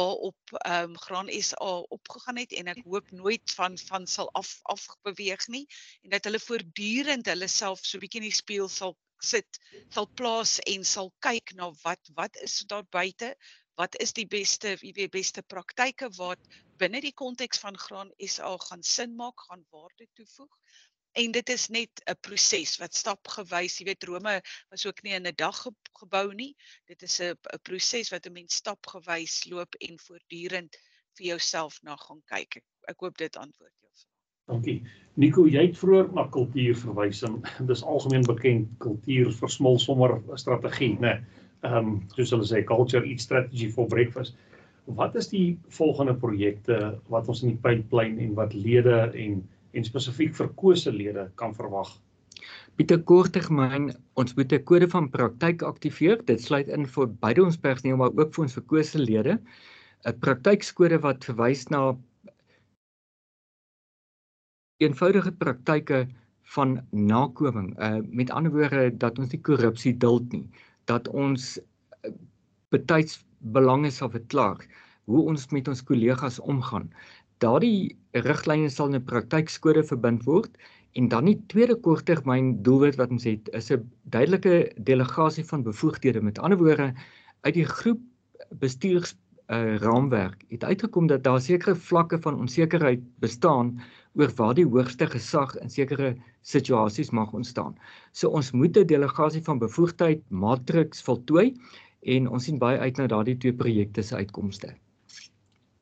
waarop 0.00 0.56
ehm 0.64 0.90
um, 0.90 0.98
Graan 1.06 1.30
SA 1.30 1.72
opgegaan 1.98 2.42
het 2.42 2.52
en 2.52 2.68
ek 2.74 2.82
hoop 2.84 3.10
nooit 3.10 3.56
van 3.58 3.78
van 3.78 4.06
sal 4.06 4.30
af 4.42 4.58
af 4.74 4.86
beweeg 5.02 5.48
nie 5.48 5.66
en 6.02 6.10
dat 6.10 6.24
hulle 6.24 6.42
voortdurend 6.48 7.26
hulle 7.26 7.48
self 7.48 7.84
so 7.84 7.98
bietjie 7.98 8.22
in 8.22 8.30
die 8.30 8.40
spieël 8.42 8.68
sal 8.68 8.96
sit, 9.22 9.58
sal 9.90 10.08
plaas 10.18 10.58
en 10.66 10.84
sal 10.84 11.12
kyk 11.24 11.54
na 11.54 11.70
wat 11.84 12.10
wat 12.18 12.36
is 12.44 12.58
daar 12.68 12.84
buite 12.84 13.36
wat 13.80 13.96
is 14.00 14.12
die 14.16 14.26
beste 14.26 14.76
wie 14.80 14.92
weet 14.96 15.12
beste 15.12 15.42
praktyke 15.42 16.08
wat 16.16 16.40
binne 16.78 17.00
die 17.04 17.14
konteks 17.14 17.60
van 17.62 17.78
Graan 17.78 18.10
SA 18.18 18.56
gaan 18.68 18.82
sin 18.82 19.14
maak, 19.16 19.40
gaan 19.48 19.64
waarde 19.70 20.06
toevoeg. 20.18 20.52
En 21.16 21.32
dit 21.32 21.48
is 21.48 21.68
net 21.72 22.02
'n 22.04 22.16
proses 22.20 22.76
wat 22.76 22.94
stapgewys, 22.94 23.78
jy 23.78 23.84
weet 23.84 24.04
Rome 24.04 24.40
was 24.70 24.86
ook 24.86 25.02
nie 25.02 25.14
in 25.14 25.26
'n 25.26 25.34
dag 25.36 25.66
gebou 26.00 26.34
nie. 26.34 26.54
Dit 26.86 27.02
is 27.02 27.20
'n 27.20 27.32
'n 27.54 27.62
proses 27.62 28.10
wat 28.10 28.26
'n 28.26 28.32
mens 28.32 28.54
stapgewys 28.54 29.44
loop 29.44 29.74
en 29.74 29.98
voortdurend 29.98 30.76
vir 31.16 31.26
jouself 31.26 31.82
na 31.82 31.96
gaan 31.96 32.22
kyk. 32.24 32.56
Ek, 32.56 32.64
ek 32.88 33.00
hoop 33.00 33.16
dit 33.16 33.36
antwoord 33.36 33.72
jou 33.80 33.90
vraag. 33.92 34.12
Dankie. 34.46 34.82
Nico, 35.14 35.46
jy 35.46 35.66
het 35.66 35.78
vroeër 35.78 36.12
na 36.12 36.28
kultuur 36.28 36.76
verwys 36.76 37.22
en 37.22 37.42
dis 37.66 37.82
algemeen 37.82 38.22
bekend 38.22 38.68
kultuur 38.78 39.32
versmol 39.32 39.78
sommer 39.78 40.20
'n 40.20 40.38
strategie, 40.38 40.98
né? 40.98 41.00
Nee 41.00 41.44
ehm 41.66 41.76
um, 41.76 41.92
soos 42.14 42.32
hulle 42.34 42.46
sê 42.46 42.62
culture 42.64 43.06
eat 43.06 43.20
strategy 43.20 43.68
for 43.72 43.88
breakfast. 43.88 44.36
Wat 44.86 45.14
is 45.18 45.28
die 45.28 45.58
volgende 45.74 46.14
projekte 46.14 46.98
wat 47.10 47.28
ons 47.28 47.42
in 47.42 47.54
die 47.54 47.62
pipeline 47.62 48.22
en 48.22 48.34
wat 48.38 48.54
lede 48.54 49.10
en 49.14 49.42
en 49.76 49.84
spesifiek 49.84 50.32
verkose 50.32 50.92
lede 50.92 51.26
kan 51.36 51.52
verwag? 51.54 51.90
Pieter 52.78 53.02
korttermyn 53.04 53.90
ons 54.16 54.34
moet 54.36 54.52
'n 54.52 54.64
kode 54.64 54.88
van 54.88 55.10
praktyk 55.10 55.62
aktiveer. 55.62 56.22
Dit 56.24 56.40
sluit 56.40 56.68
in 56.68 56.86
vir 56.86 57.06
beide 57.06 57.44
ons 57.44 57.56
personeel 57.56 57.96
maar 57.96 58.14
ook 58.16 58.34
vir 58.34 58.44
ons 58.44 58.58
verkose 58.58 58.98
lede. 58.98 59.38
'n 60.06 60.18
Praktykskode 60.20 61.00
wat 61.02 61.24
verwys 61.24 61.68
na 61.68 61.96
eenvoudige 64.78 65.32
praktyke 65.32 66.06
van 66.42 66.80
nakoming. 66.90 67.74
Uh 67.78 68.00
met 68.08 68.30
ander 68.30 68.52
woorde 68.52 68.96
dat 68.96 69.18
ons 69.18 69.32
nie 69.32 69.40
korrupsie 69.40 69.96
duld 69.98 70.32
nie 70.32 70.46
dat 70.86 71.08
ons 71.08 71.58
eh, 71.58 72.12
betyds 72.70 73.25
belange 73.40 73.90
sal 73.90 74.10
verklaar 74.10 74.64
hoe 75.04 75.26
ons 75.30 75.46
met 75.54 75.68
ons 75.68 75.82
kollegas 75.82 76.38
omgaan. 76.40 76.90
Daardie 77.38 77.96
riglyne 78.12 78.70
sal 78.70 78.88
in 78.88 78.96
'n 79.00 79.04
praktykskode 79.04 79.84
verbind 79.84 80.24
word 80.24 80.56
en 80.96 81.08
dan 81.08 81.24
die 81.28 81.38
tweede 81.52 81.76
korttermyn 81.76 82.62
doelwit 82.62 82.96
wat 82.96 83.10
ons 83.10 83.24
het 83.24 83.48
is 83.52 83.70
'n 83.70 83.84
duidelike 84.02 84.72
delegasie 84.78 85.44
van 85.44 85.62
bevoegdhede. 85.62 86.22
Met 86.22 86.38
ander 86.38 86.58
woorde, 86.58 86.94
uit 87.42 87.54
die 87.54 87.64
groep 87.64 88.00
bestuurs 88.58 89.14
uh, 89.46 89.76
raamwerk 89.76 90.44
het 90.48 90.64
uitgekom 90.64 91.06
dat 91.06 91.22
daar 91.22 91.40
sekere 91.40 91.74
vlakke 91.74 92.18
van 92.18 92.38
onsekerheid 92.40 93.00
bestaan 93.22 93.80
oor 94.14 94.32
waar 94.36 94.54
die 94.54 94.66
hoogste 94.66 95.06
gesag 95.06 95.54
in 95.60 95.70
sekere 95.70 96.16
situasies 96.42 97.10
mag 97.10 97.32
ontstaan. 97.32 97.76
So 98.12 98.28
ons 98.28 98.50
moet 98.50 98.76
'n 98.76 98.86
delegasie 98.86 99.42
van 99.42 99.58
bevoegdheid 99.58 100.22
matriks 100.30 101.02
voltooi 101.02 101.54
en 102.02 102.28
ons 102.28 102.44
sien 102.44 102.58
baie 102.58 102.78
uit 102.78 102.96
na 102.96 103.06
daardie 103.06 103.36
twee 103.36 103.52
projekte 103.52 104.02
se 104.02 104.16
uitkomste. 104.16 104.74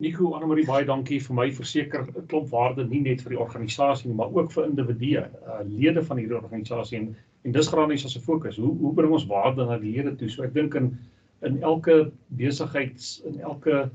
Nico 0.03 0.33
Annelie 0.35 0.67
baie 0.67 0.85
dankie 0.85 1.21
vir 1.23 1.35
my 1.35 1.51
verseker 1.55 2.03
'n 2.03 2.27
klomp 2.27 2.49
waarde 2.51 2.85
nie 2.85 3.01
net 3.01 3.23
vir 3.23 3.31
die 3.31 3.41
organisasie 3.41 4.09
nie, 4.09 4.17
maar 4.17 4.33
ook 4.35 4.53
vir 4.53 4.65
individue, 4.65 5.23
uh, 5.47 5.61
lede 5.65 6.03
van 6.03 6.19
hierdie 6.19 6.41
organisasie 6.41 6.99
en 6.99 7.17
en 7.45 7.53
dis 7.53 7.69
granies 7.69 8.05
as 8.05 8.17
'n 8.17 8.21
fokus. 8.21 8.57
Hoe 8.57 8.73
hoe 8.81 8.95
bring 8.95 9.13
ons 9.13 9.27
waarde 9.27 9.67
na 9.67 9.79
die 9.79 9.93
lede 9.93 10.17
toe? 10.17 10.29
So 10.29 10.43
ek 10.43 10.55
dink 10.55 10.75
in 10.75 10.99
in 11.43 11.63
elke 11.63 12.13
besigheids 12.29 13.23
in 13.25 13.41
elke 13.41 13.91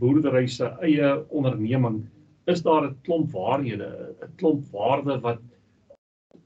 boerdery 0.00 0.46
se 0.48 0.72
eie 0.82 1.24
onderneming 1.28 2.06
is 2.46 2.62
daar 2.62 2.88
'n 2.88 2.96
klomp 3.02 3.30
waarhede, 3.32 4.14
'n 4.22 4.36
klomp 4.36 4.64
waarde 4.72 5.20
wat 5.20 5.40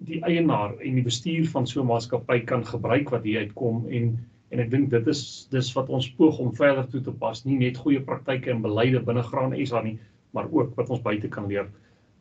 die 0.06 0.20
eienaar 0.22 0.76
en 0.78 0.94
die 0.94 1.02
bestuur 1.02 1.46
van 1.46 1.66
so 1.66 1.80
'n 1.80 1.86
maatskappy 1.86 2.40
kan 2.44 2.64
gebruik 2.66 3.10
wat 3.10 3.24
hier 3.24 3.40
uitkom 3.40 3.86
en 3.88 4.18
en 4.50 4.62
ek 4.64 4.70
dink 4.72 4.90
dit 4.90 5.10
is 5.12 5.22
dis 5.52 5.72
wat 5.76 5.90
ons 5.92 6.08
poog 6.18 6.38
om 6.42 6.54
verder 6.56 6.86
toe 6.88 7.02
te 7.04 7.12
pas, 7.12 7.44
nie 7.44 7.58
net 7.60 7.80
goeie 7.82 8.00
praktyke 8.04 8.50
en 8.52 8.62
beleide 8.64 9.02
binne 9.04 9.22
Graan 9.22 9.56
SA 9.66 9.82
nie, 9.84 9.98
maar 10.32 10.48
ook 10.52 10.76
wat 10.76 10.90
ons 10.90 11.04
buite 11.04 11.28
kan 11.28 11.48
leer. 11.48 11.68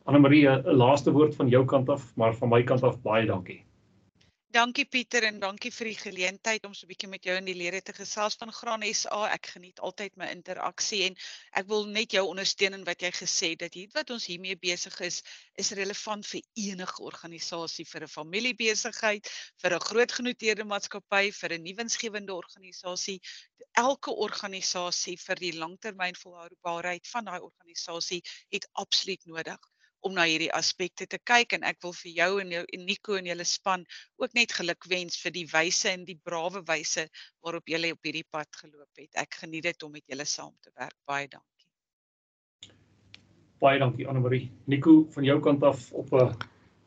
Anne 0.08 0.20
Marie, 0.24 0.46
'n 0.48 0.76
laaste 0.76 1.12
woord 1.12 1.34
van 1.36 1.48
jou 1.48 1.64
kant 1.64 1.88
af, 1.88 2.12
maar 2.16 2.34
van 2.34 2.48
my 2.48 2.62
kant 2.62 2.82
af 2.82 3.00
baie 3.02 3.26
dankie. 3.26 3.62
Dankie 4.56 4.86
Pieter 4.88 5.26
en 5.28 5.38
dankie 5.42 5.68
vir 5.76 5.88
die 5.90 5.98
geleentheid 6.00 6.62
om 6.64 6.72
so 6.76 6.86
'n 6.86 6.88
bietjie 6.88 7.08
met 7.14 7.26
jou 7.28 7.34
en 7.36 7.48
die 7.48 7.54
lede 7.56 7.82
te 7.84 7.92
gesels 7.96 8.36
van 8.40 8.52
Graan 8.58 8.84
SA. 9.00 9.18
Ek 9.34 9.50
geniet 9.54 9.82
altyd 9.88 10.16
my 10.16 10.28
interaksie 10.36 11.02
en 11.08 11.18
ek 11.60 11.68
wil 11.72 11.84
net 11.96 12.16
jou 12.16 12.22
ondersteun 12.30 12.78
in 12.78 12.86
wat 12.88 13.04
jy 13.04 13.10
gesê 13.18 13.50
het 13.52 13.60
dat 13.66 13.76
hier 13.76 13.92
wat 13.98 14.14
ons 14.16 14.30
hiermee 14.32 14.56
besig 14.56 14.96
is 15.10 15.20
is 15.64 15.74
relevant 15.80 16.26
vir 16.32 16.40
enige 16.64 17.02
organisasie, 17.10 17.84
vir 17.92 18.08
'n 18.08 18.14
familiebesigheid, 18.16 19.28
vir 19.60 19.74
'n 19.76 19.86
groot 19.90 20.12
genoteerde 20.20 20.64
maatskappy, 20.64 21.24
vir 21.42 21.52
'n 21.52 21.68
nuwensgewende 21.68 22.34
organisasie, 22.34 23.20
elke 23.76 24.16
organisasie 24.16 25.18
vir 25.28 25.36
die 25.36 25.52
langtermyn 25.52 26.16
volhoubaarheid 26.24 27.06
van 27.12 27.24
daai 27.24 27.40
organisasie 27.40 28.22
het 28.48 28.68
absoluut 28.72 29.26
nodig 29.26 29.60
om 30.06 30.14
na 30.14 30.24
hierdie 30.28 30.50
aspekte 30.54 31.06
te 31.10 31.18
kyk 31.30 31.56
en 31.56 31.66
ek 31.66 31.80
wil 31.82 31.94
vir 32.00 32.12
jou 32.14 32.30
en 32.42 32.52
jou 32.54 32.64
en 32.76 32.84
Nico 32.86 33.16
en 33.18 33.28
julle 33.28 33.46
span 33.48 33.84
ook 34.22 34.34
net 34.38 34.54
gelukwens 34.54 35.18
vir 35.22 35.34
die 35.34 35.46
wyse 35.50 35.90
en 35.90 36.04
die 36.08 36.18
brawe 36.24 36.62
wyse 36.68 37.08
waarop 37.44 37.70
julle 37.70 37.92
op 37.94 38.06
hierdie 38.06 38.26
pad 38.30 38.48
geloop 38.60 39.00
het. 39.00 39.10
Ek 39.18 39.40
geniet 39.42 39.66
dit 39.66 39.82
om 39.82 39.92
met 39.92 40.04
julle 40.06 40.26
saam 40.28 40.54
te 40.62 40.70
werk. 40.74 40.96
Baie 41.08 41.26
dankie. 41.28 42.74
Baie 43.58 43.78
dankie 43.82 44.06
Anne 44.06 44.22
Marie. 44.22 44.46
Nico, 44.70 45.02
van 45.14 45.26
jou 45.26 45.40
kant 45.42 45.62
af 45.62 45.90
op 45.92 46.12
'n 46.12 46.36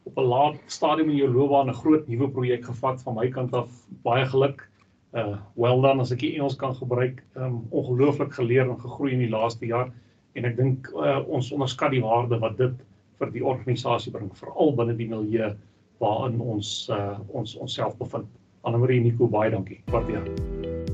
op 0.03 0.17
'n 0.17 0.27
laat 0.27 0.57
stadium 0.67 1.09
in 1.09 1.17
jou 1.17 1.29
loopbaan 1.29 1.69
'n 1.69 1.81
groot 1.83 2.07
nuwe 2.07 2.29
projek 2.29 2.65
gevat 2.65 3.01
van 3.01 3.15
my 3.15 3.29
kant 3.29 3.53
af. 3.53 3.69
Baie 4.03 4.25
geluk. 4.25 4.69
Uh 5.13 5.37
well 5.55 5.81
done 5.81 6.01
as 6.01 6.11
ek 6.11 6.19
die 6.19 6.35
Engels 6.35 6.55
kan 6.55 6.75
gebruik. 6.75 7.23
Um 7.35 7.67
ongelooflik 7.69 8.33
geleer 8.33 8.69
en 8.69 8.79
gegroei 8.79 9.11
in 9.11 9.19
die 9.19 9.29
laaste 9.29 9.65
jaar 9.65 9.91
en 10.33 10.45
ek 10.45 10.55
dink 10.57 10.87
uh, 10.95 11.19
ons 11.27 11.51
onderskat 11.51 11.91
die 11.91 12.03
waarde 12.03 12.39
wat 12.39 12.57
dit 12.57 12.75
vir 13.21 13.33
die 13.35 13.43
organisasie 13.45 14.13
bring 14.13 14.31
veral 14.39 14.73
binne 14.77 14.97
die 14.97 15.09
milieu 15.11 15.51
waarin 16.01 16.39
ons 16.41 16.89
uh, 16.89 17.19
ons 17.29 17.55
onsself 17.61 17.97
bevind. 18.01 18.29
Anne 18.65 18.81
Marie 18.81 19.01
Nico 19.01 19.29
baie 19.29 19.53
dankie. 19.53 19.81
Waardeer. 19.93 20.90